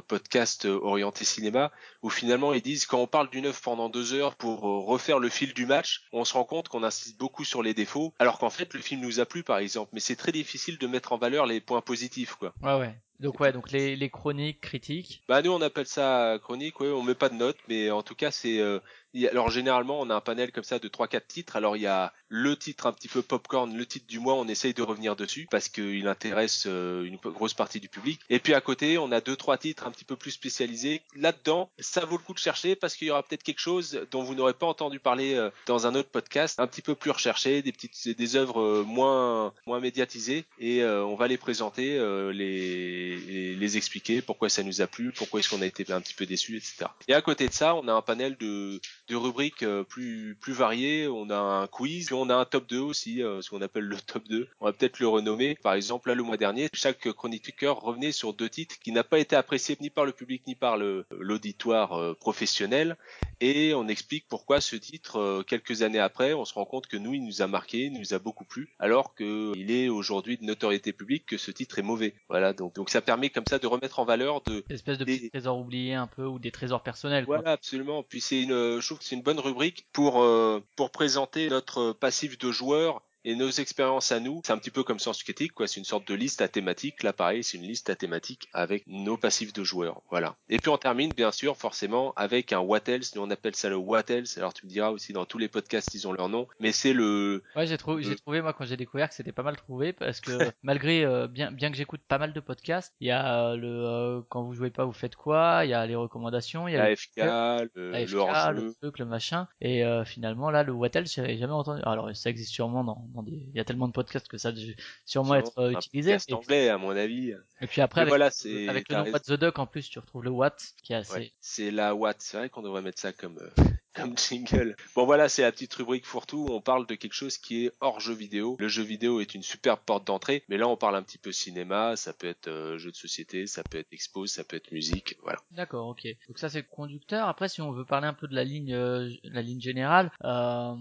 podcast 0.08 0.64
orienté 0.64 1.24
cinéma 1.24 1.70
où 2.02 2.10
finalement 2.10 2.52
ils 2.52 2.62
disent 2.62 2.86
quand 2.86 3.00
on 3.00 3.06
parle 3.06 3.30
d'une 3.30 3.46
œuvre 3.46 3.60
pendant 3.60 3.88
deux 3.88 4.12
heures 4.14 4.36
pour 4.36 4.68
euh, 4.68 4.78
refaire 4.80 5.18
le 5.18 5.28
fil 5.28 5.54
du 5.54 5.66
match, 5.66 6.02
on 6.12 6.24
se 6.24 6.34
rend 6.34 6.44
compte 6.44 6.68
qu'on 6.68 6.82
insiste 6.82 7.18
beaucoup 7.18 7.44
sur 7.44 7.62
les 7.62 7.74
défauts 7.74 8.14
alors 8.18 8.38
qu'en 8.38 8.50
fait 8.50 8.74
le 8.74 8.80
film 8.80 9.00
nous 9.00 9.20
a 9.20 9.26
plu 9.26 9.42
par 9.42 9.58
exemple, 9.58 9.90
mais 9.92 10.00
c'est 10.00 10.16
très 10.16 10.32
difficile 10.32 10.78
de 10.78 10.86
mettre 10.86 11.12
en 11.12 11.18
valeur 11.18 11.46
les 11.46 11.60
points 11.60 11.80
positifs 11.80 12.34
quoi. 12.34 12.52
ouais, 12.62 12.78
ouais. 12.78 12.94
Donc 13.20 13.40
ouais, 13.40 13.50
donc 13.52 13.72
les, 13.72 13.96
les 13.96 14.10
chroniques, 14.10 14.60
critiques. 14.60 15.24
Bah 15.28 15.42
nous 15.42 15.50
on 15.50 15.60
appelle 15.60 15.88
ça 15.88 16.38
chronique, 16.40 16.78
ouais, 16.78 16.88
on 16.88 17.02
met 17.02 17.16
pas 17.16 17.28
de 17.28 17.34
notes, 17.34 17.58
mais 17.68 17.90
en 17.90 18.04
tout 18.04 18.14
cas 18.14 18.30
c'est 18.30 18.60
euh, 18.60 18.78
alors 19.26 19.50
généralement 19.50 20.00
on 20.00 20.10
a 20.10 20.14
un 20.14 20.20
panel 20.20 20.52
comme 20.52 20.64
ça 20.64 20.78
de 20.78 20.88
trois 20.88 21.08
quatre 21.08 21.26
titres. 21.26 21.56
Alors 21.56 21.76
il 21.76 21.82
y 21.82 21.86
a 21.86 22.12
le 22.28 22.56
titre 22.56 22.86
un 22.86 22.92
petit 22.92 23.08
peu 23.08 23.22
popcorn, 23.22 23.74
le 23.76 23.86
titre 23.86 24.06
du 24.06 24.18
mois, 24.18 24.34
on 24.34 24.46
essaye 24.48 24.74
de 24.74 24.82
revenir 24.82 25.16
dessus 25.16 25.48
parce 25.50 25.68
qu'il 25.68 26.06
intéresse 26.06 26.64
euh, 26.66 27.04
une 27.04 27.16
grosse 27.16 27.54
partie 27.54 27.80
du 27.80 27.88
public. 27.88 28.20
Et 28.30 28.38
puis 28.38 28.54
à 28.54 28.60
côté 28.60 28.98
on 28.98 29.10
a 29.12 29.20
deux 29.20 29.36
trois 29.36 29.58
titres 29.58 29.86
un 29.86 29.90
petit 29.90 30.04
peu 30.04 30.16
plus 30.16 30.32
spécialisés. 30.32 31.02
Là-dedans 31.16 31.70
ça 31.78 32.04
vaut 32.04 32.16
le 32.16 32.22
coup 32.22 32.34
de 32.34 32.38
chercher 32.38 32.76
parce 32.76 32.94
qu'il 32.94 33.08
y 33.08 33.10
aura 33.10 33.22
peut-être 33.22 33.42
quelque 33.42 33.60
chose 33.60 34.06
dont 34.10 34.22
vous 34.22 34.34
n'aurez 34.34 34.54
pas 34.54 34.66
entendu 34.66 35.00
parler 35.00 35.34
euh, 35.34 35.50
dans 35.66 35.86
un 35.86 35.94
autre 35.94 36.10
podcast, 36.10 36.60
un 36.60 36.66
petit 36.66 36.82
peu 36.82 36.94
plus 36.94 37.10
recherché, 37.10 37.62
des 37.62 37.72
petites 37.72 38.08
des 38.08 38.36
œuvres 38.36 38.60
euh, 38.60 38.84
moins 38.84 39.52
moins 39.66 39.80
médiatisées 39.80 40.44
et 40.58 40.84
on 40.84 41.14
va 41.16 41.28
les 41.28 41.36
présenter, 41.36 41.98
les 42.32 43.16
les 43.54 43.76
expliquer 43.76 44.22
pourquoi 44.22 44.48
ça 44.48 44.62
nous 44.62 44.80
a 44.80 44.86
plu, 44.86 45.12
pourquoi 45.12 45.40
est-ce 45.40 45.48
qu'on 45.48 45.62
a 45.62 45.66
été 45.66 45.90
un 45.92 46.00
petit 46.00 46.14
peu 46.14 46.26
déçu, 46.26 46.56
etc. 46.56 46.86
Et 47.06 47.14
à 47.14 47.22
côté 47.22 47.48
de 47.48 47.52
ça, 47.52 47.74
on 47.74 47.88
a 47.88 47.92
un 47.92 48.02
panel 48.02 48.36
de, 48.38 48.80
de 49.08 49.16
rubriques 49.16 49.62
euh, 49.62 49.84
plus 49.84 50.36
plus 50.40 50.52
variées. 50.52 51.08
On 51.08 51.30
a 51.30 51.36
un 51.38 51.66
quiz, 51.66 52.06
puis 52.06 52.14
on 52.14 52.28
a 52.30 52.34
un 52.34 52.44
top 52.44 52.68
2 52.68 52.78
aussi, 52.78 53.22
euh, 53.22 53.40
ce 53.42 53.50
qu'on 53.50 53.62
appelle 53.62 53.84
le 53.84 53.96
top 53.96 54.28
2. 54.28 54.48
On 54.60 54.66
va 54.66 54.72
peut-être 54.72 54.98
le 55.00 55.08
renommer. 55.08 55.56
Par 55.62 55.74
exemple, 55.74 56.08
là 56.08 56.14
le 56.14 56.22
mois 56.22 56.36
dernier, 56.36 56.68
chaque 56.72 57.10
chroniqueur 57.12 57.80
revenait 57.80 58.12
sur 58.12 58.32
deux 58.34 58.48
titres 58.48 58.78
qui 58.78 58.92
n'a 58.92 59.04
pas 59.04 59.18
été 59.18 59.36
apprécié 59.36 59.76
ni 59.80 59.90
par 59.90 60.04
le 60.04 60.12
public 60.12 60.42
ni 60.46 60.54
par 60.54 60.76
le 60.76 61.06
l'auditoire 61.18 61.92
euh, 61.98 62.14
professionnel. 62.14 62.96
Et 63.40 63.72
on 63.74 63.86
explique 63.86 64.26
pourquoi 64.28 64.60
ce 64.60 64.74
titre, 64.74 65.44
quelques 65.46 65.82
années 65.82 66.00
après, 66.00 66.32
on 66.34 66.44
se 66.44 66.54
rend 66.54 66.64
compte 66.64 66.88
que 66.88 66.96
nous, 66.96 67.14
il 67.14 67.24
nous 67.24 67.40
a 67.40 67.46
marqué, 67.46 67.84
il 67.84 67.92
nous 67.92 68.12
a 68.12 68.18
beaucoup 68.18 68.44
plu, 68.44 68.68
alors 68.80 69.14
que 69.14 69.52
il 69.56 69.70
est 69.70 69.88
aujourd'hui 69.88 70.38
de 70.38 70.44
notoriété 70.44 70.92
publique 70.92 71.24
que 71.24 71.36
ce 71.38 71.52
titre 71.52 71.78
est 71.78 71.82
mauvais. 71.82 72.14
Voilà, 72.28 72.52
donc 72.52 72.74
donc 72.74 72.90
ça 72.90 73.00
permet 73.00 73.30
comme 73.30 73.46
ça 73.46 73.60
de 73.60 73.66
remettre 73.68 74.00
en 74.00 74.04
valeur 74.04 74.40
de 74.42 74.64
Des 74.68 74.74
espèces 74.74 74.98
de 74.98 75.04
Des- 75.04 75.16
petits 75.18 75.30
trésors 75.30 75.56
oubliés 75.58 75.94
un 75.94 76.08
peu 76.08 76.24
ou 76.26 76.40
des 76.40 76.50
trésors 76.50 76.82
personnels. 76.82 77.26
quoi. 77.26 77.36
voilà, 77.36 77.52
absolument. 77.52 78.02
Puis 78.02 78.20
c'est 78.20 78.42
une, 78.42 78.80
je 78.80 78.94
c'est 79.00 79.14
une 79.16 79.22
bonne 79.22 79.40
rubrique 79.40 79.86
pour 79.92 80.22
euh, 80.22 80.62
pour 80.76 80.90
présenter 80.90 81.48
notre 81.48 81.92
passif 81.92 82.38
de 82.38 82.50
joueur 82.50 83.02
et 83.24 83.34
nos 83.34 83.50
expériences 83.50 84.12
à 84.12 84.20
nous. 84.20 84.40
C'est 84.44 84.52
un 84.52 84.58
petit 84.58 84.70
peu 84.70 84.82
comme 84.84 84.98
Sens 84.98 85.22
Critique, 85.22 85.52
quoi. 85.52 85.66
C'est 85.66 85.78
une 85.80 85.84
sorte 85.84 86.06
de 86.08 86.14
liste 86.14 86.40
à 86.40 86.48
thématique. 86.48 87.02
Là, 87.02 87.12
pareil, 87.12 87.44
c'est 87.44 87.58
une 87.58 87.64
liste 87.64 87.90
à 87.90 87.96
thématique 87.96 88.48
avec 88.52 88.84
nos 88.86 89.16
passifs 89.16 89.52
de 89.52 89.64
joueurs. 89.64 90.02
Voilà. 90.10 90.36
Et 90.48 90.58
puis 90.58 90.70
on 90.70 90.78
termine, 90.78 91.12
bien 91.12 91.32
sûr, 91.32 91.56
forcément, 91.56 92.12
avec 92.16 92.52
un 92.52 92.60
What 92.60 92.80
Else. 92.86 93.14
Nous, 93.14 93.22
on 93.22 93.30
appelle 93.30 93.54
ça 93.54 93.68
le 93.68 93.76
What 93.76 94.04
Else. 94.08 94.38
Alors 94.38 94.54
tu 94.54 94.66
me 94.66 94.70
diras 94.70 94.90
aussi 94.90 95.12
dans 95.12 95.24
tous 95.24 95.38
les 95.38 95.48
podcasts, 95.48 95.94
ils 95.94 96.06
ont 96.06 96.12
leur 96.12 96.28
nom, 96.28 96.46
mais 96.60 96.72
c'est 96.72 96.92
le 96.92 97.42
Ouais, 97.56 97.66
j'ai 97.66 97.78
trouvé, 97.78 98.02
j'ai 98.02 98.16
trouvé 98.16 98.40
moi 98.42 98.52
quand 98.52 98.64
j'ai 98.64 98.76
découvert 98.76 99.08
que 99.08 99.14
c'était 99.14 99.32
pas 99.32 99.42
mal 99.42 99.56
trouvé 99.56 99.92
parce 99.92 100.20
que 100.20 100.30
malgré 100.62 101.04
euh, 101.04 101.26
bien 101.26 101.50
bien 101.50 101.70
que 101.70 101.76
j'écoute 101.76 102.00
pas 102.06 102.18
mal 102.18 102.32
de 102.32 102.40
podcasts, 102.40 102.94
il 103.00 103.08
y 103.08 103.10
a 103.10 103.50
euh, 103.50 103.56
le 103.56 103.68
euh, 103.68 104.20
quand 104.28 104.42
vous 104.42 104.54
jouez 104.54 104.70
pas 104.70 104.84
vous 104.84 104.92
faites 104.92 105.16
quoi, 105.16 105.62
il 105.64 105.70
y 105.70 105.74
a 105.74 105.86
les 105.86 105.94
recommandations, 105.94 106.68
il 106.68 106.74
y 106.74 106.76
a 106.76 106.84
AFK, 106.84 107.16
le, 107.16 107.70
le, 107.74 107.90
le 107.90 107.94
AFK, 107.96 108.14
hors-jeu. 108.14 108.52
le 108.52 108.74
truc, 108.74 108.98
le 108.98 109.04
machin 109.06 109.48
et 109.60 109.82
finalement 110.04 110.50
là 110.50 110.62
le 110.62 110.72
Wattel 110.72 111.06
j'avais 111.06 111.36
jamais 111.36 111.52
entendu. 111.52 111.82
Alors 111.84 112.14
ça 112.14 112.30
existe 112.30 112.52
sûrement 112.52 112.84
dans, 112.84 113.07
dans 113.14 113.22
des 113.22 113.32
il 113.32 113.56
y 113.56 113.60
a 113.60 113.64
tellement 113.64 113.88
de 113.88 113.92
podcasts 113.92 114.28
que 114.28 114.38
ça 114.38 114.52
doit 114.52 114.62
sûrement 115.04 115.34
être 115.34 115.58
euh, 115.58 115.72
utilisé 115.72 116.16
et, 116.28 116.32
anglais, 116.32 116.68
à 116.68 116.78
mon 116.78 116.90
avis. 116.90 117.34
et 117.60 117.66
puis 117.66 117.80
après 117.80 118.02
avec, 118.02 118.10
voilà, 118.10 118.30
c'est 118.30 118.68
avec 118.68 118.88
le 118.88 118.96
nom. 118.96 119.10
What 119.10 119.20
the 119.20 119.32
Duck 119.32 119.58
en 119.58 119.66
plus 119.66 119.88
tu 119.88 119.98
retrouves 119.98 120.24
le 120.24 120.30
What 120.30 120.56
qui 120.82 120.92
est 120.92 120.96
assez 120.96 121.12
Ouais, 121.12 121.32
c'est 121.40 121.70
la 121.70 121.94
Watt. 121.94 122.16
C'est 122.20 122.36
vrai 122.36 122.48
qu'on 122.48 122.62
devrait 122.62 122.82
mettre 122.82 123.00
ça 123.00 123.12
comme 123.12 123.38
euh, 123.38 123.50
comme 123.94 124.16
jingle. 124.16 124.76
Bon 124.94 125.04
voilà, 125.04 125.28
c'est 125.28 125.42
la 125.42 125.52
petite 125.52 125.74
rubrique 125.74 126.06
fourre-tout. 126.06 126.46
où 126.48 126.52
On 126.52 126.60
parle 126.60 126.86
de 126.86 126.94
quelque 126.94 127.14
chose 127.14 127.38
qui 127.38 127.66
est 127.66 127.72
hors 127.80 128.00
jeu 128.00 128.14
vidéo. 128.14 128.56
Le 128.58 128.68
jeu 128.68 128.82
vidéo 128.82 129.20
est 129.20 129.34
une 129.34 129.42
superbe 129.42 129.80
porte 129.84 130.06
d'entrée, 130.06 130.44
mais 130.48 130.56
là 130.56 130.68
on 130.68 130.76
parle 130.76 130.96
un 130.96 131.02
petit 131.02 131.18
peu 131.18 131.32
cinéma. 131.32 131.96
Ça 131.96 132.12
peut 132.12 132.28
être 132.28 132.48
euh, 132.48 132.78
jeu 132.78 132.90
de 132.90 132.96
société, 132.96 133.46
ça 133.46 133.62
peut 133.64 133.78
être 133.78 133.92
expo, 133.92 134.26
ça 134.26 134.44
peut 134.44 134.56
être 134.56 134.70
musique. 134.72 135.16
Voilà. 135.22 135.38
D'accord, 135.50 135.88
ok. 135.88 136.06
Donc 136.28 136.38
ça 136.38 136.48
c'est 136.48 136.60
le 136.60 136.66
conducteur. 136.70 137.28
Après, 137.28 137.48
si 137.48 137.60
on 137.60 137.72
veut 137.72 137.84
parler 137.84 138.06
un 138.06 138.14
peu 138.14 138.28
de 138.28 138.34
la 138.34 138.44
ligne, 138.44 138.72
euh, 138.72 139.10
la 139.24 139.42
ligne 139.42 139.60
générale, 139.60 140.10
euh, 140.24 140.74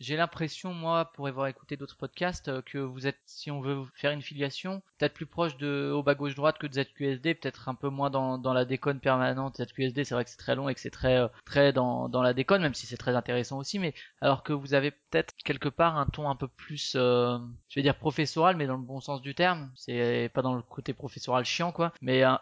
j'ai 0.00 0.16
l'impression, 0.16 0.72
moi, 0.74 1.06
pour 1.14 1.26
avoir 1.26 1.46
écouté 1.48 1.76
d'autres 1.76 1.96
podcasts, 1.96 2.48
euh, 2.48 2.62
que 2.62 2.78
vous 2.78 3.06
êtes, 3.06 3.18
si 3.26 3.50
on 3.50 3.60
veut 3.60 3.84
faire 3.94 4.12
une 4.12 4.22
filiation, 4.22 4.80
peut-être 4.98 5.14
plus 5.14 5.26
proche 5.26 5.56
de 5.56 5.90
au 5.94 6.02
bas 6.02 6.14
gauche 6.14 6.34
droite 6.34 6.58
que 6.58 6.66
de 6.66 6.72
ZQSD, 6.74 7.34
peut-être 7.34 7.68
un 7.68 7.74
peu 7.74 7.88
moins 7.88 8.10
dans, 8.10 8.38
dans 8.38 8.52
la 8.52 8.64
déconne 8.64 9.00
permanente. 9.00 9.56
ZQSD, 9.62 10.04
c'est 10.04 10.14
vrai 10.14 10.24
que 10.24 10.30
c'est 10.30 10.36
très 10.36 10.54
long 10.54 10.68
et 10.68 10.74
que 10.74 10.80
c'est 10.80 10.90
très 10.90 11.16
euh, 11.18 11.28
très 11.44 11.72
dans, 11.72 12.08
dans 12.08 12.22
la 12.22 12.34
déconne, 12.34 12.62
même 12.62 12.74
si 12.74 12.86
c'est 12.86 12.96
très 12.96 13.16
intéressant 13.16 13.58
aussi. 13.58 13.78
Mais 13.78 13.94
alors 14.20 14.42
que 14.42 14.52
vous 14.52 14.74
avez 14.74 14.90
peut-être 14.92 15.34
quelque 15.44 15.68
part 15.68 15.96
un 15.96 16.06
ton 16.06 16.28
un 16.30 16.36
peu 16.36 16.48
plus, 16.48 16.94
euh, 16.96 17.38
je 17.68 17.78
vais 17.78 17.82
dire 17.82 17.96
professoral, 17.98 18.56
mais 18.56 18.66
dans 18.66 18.76
le 18.76 18.82
bon 18.82 19.00
sens 19.00 19.20
du 19.22 19.34
terme. 19.34 19.70
C'est 19.76 20.30
pas 20.34 20.42
dans 20.42 20.54
le 20.54 20.62
côté 20.62 20.92
professoral 20.94 21.44
chiant, 21.44 21.72
quoi. 21.72 21.92
Mais 22.00 22.24
euh, 22.24 22.34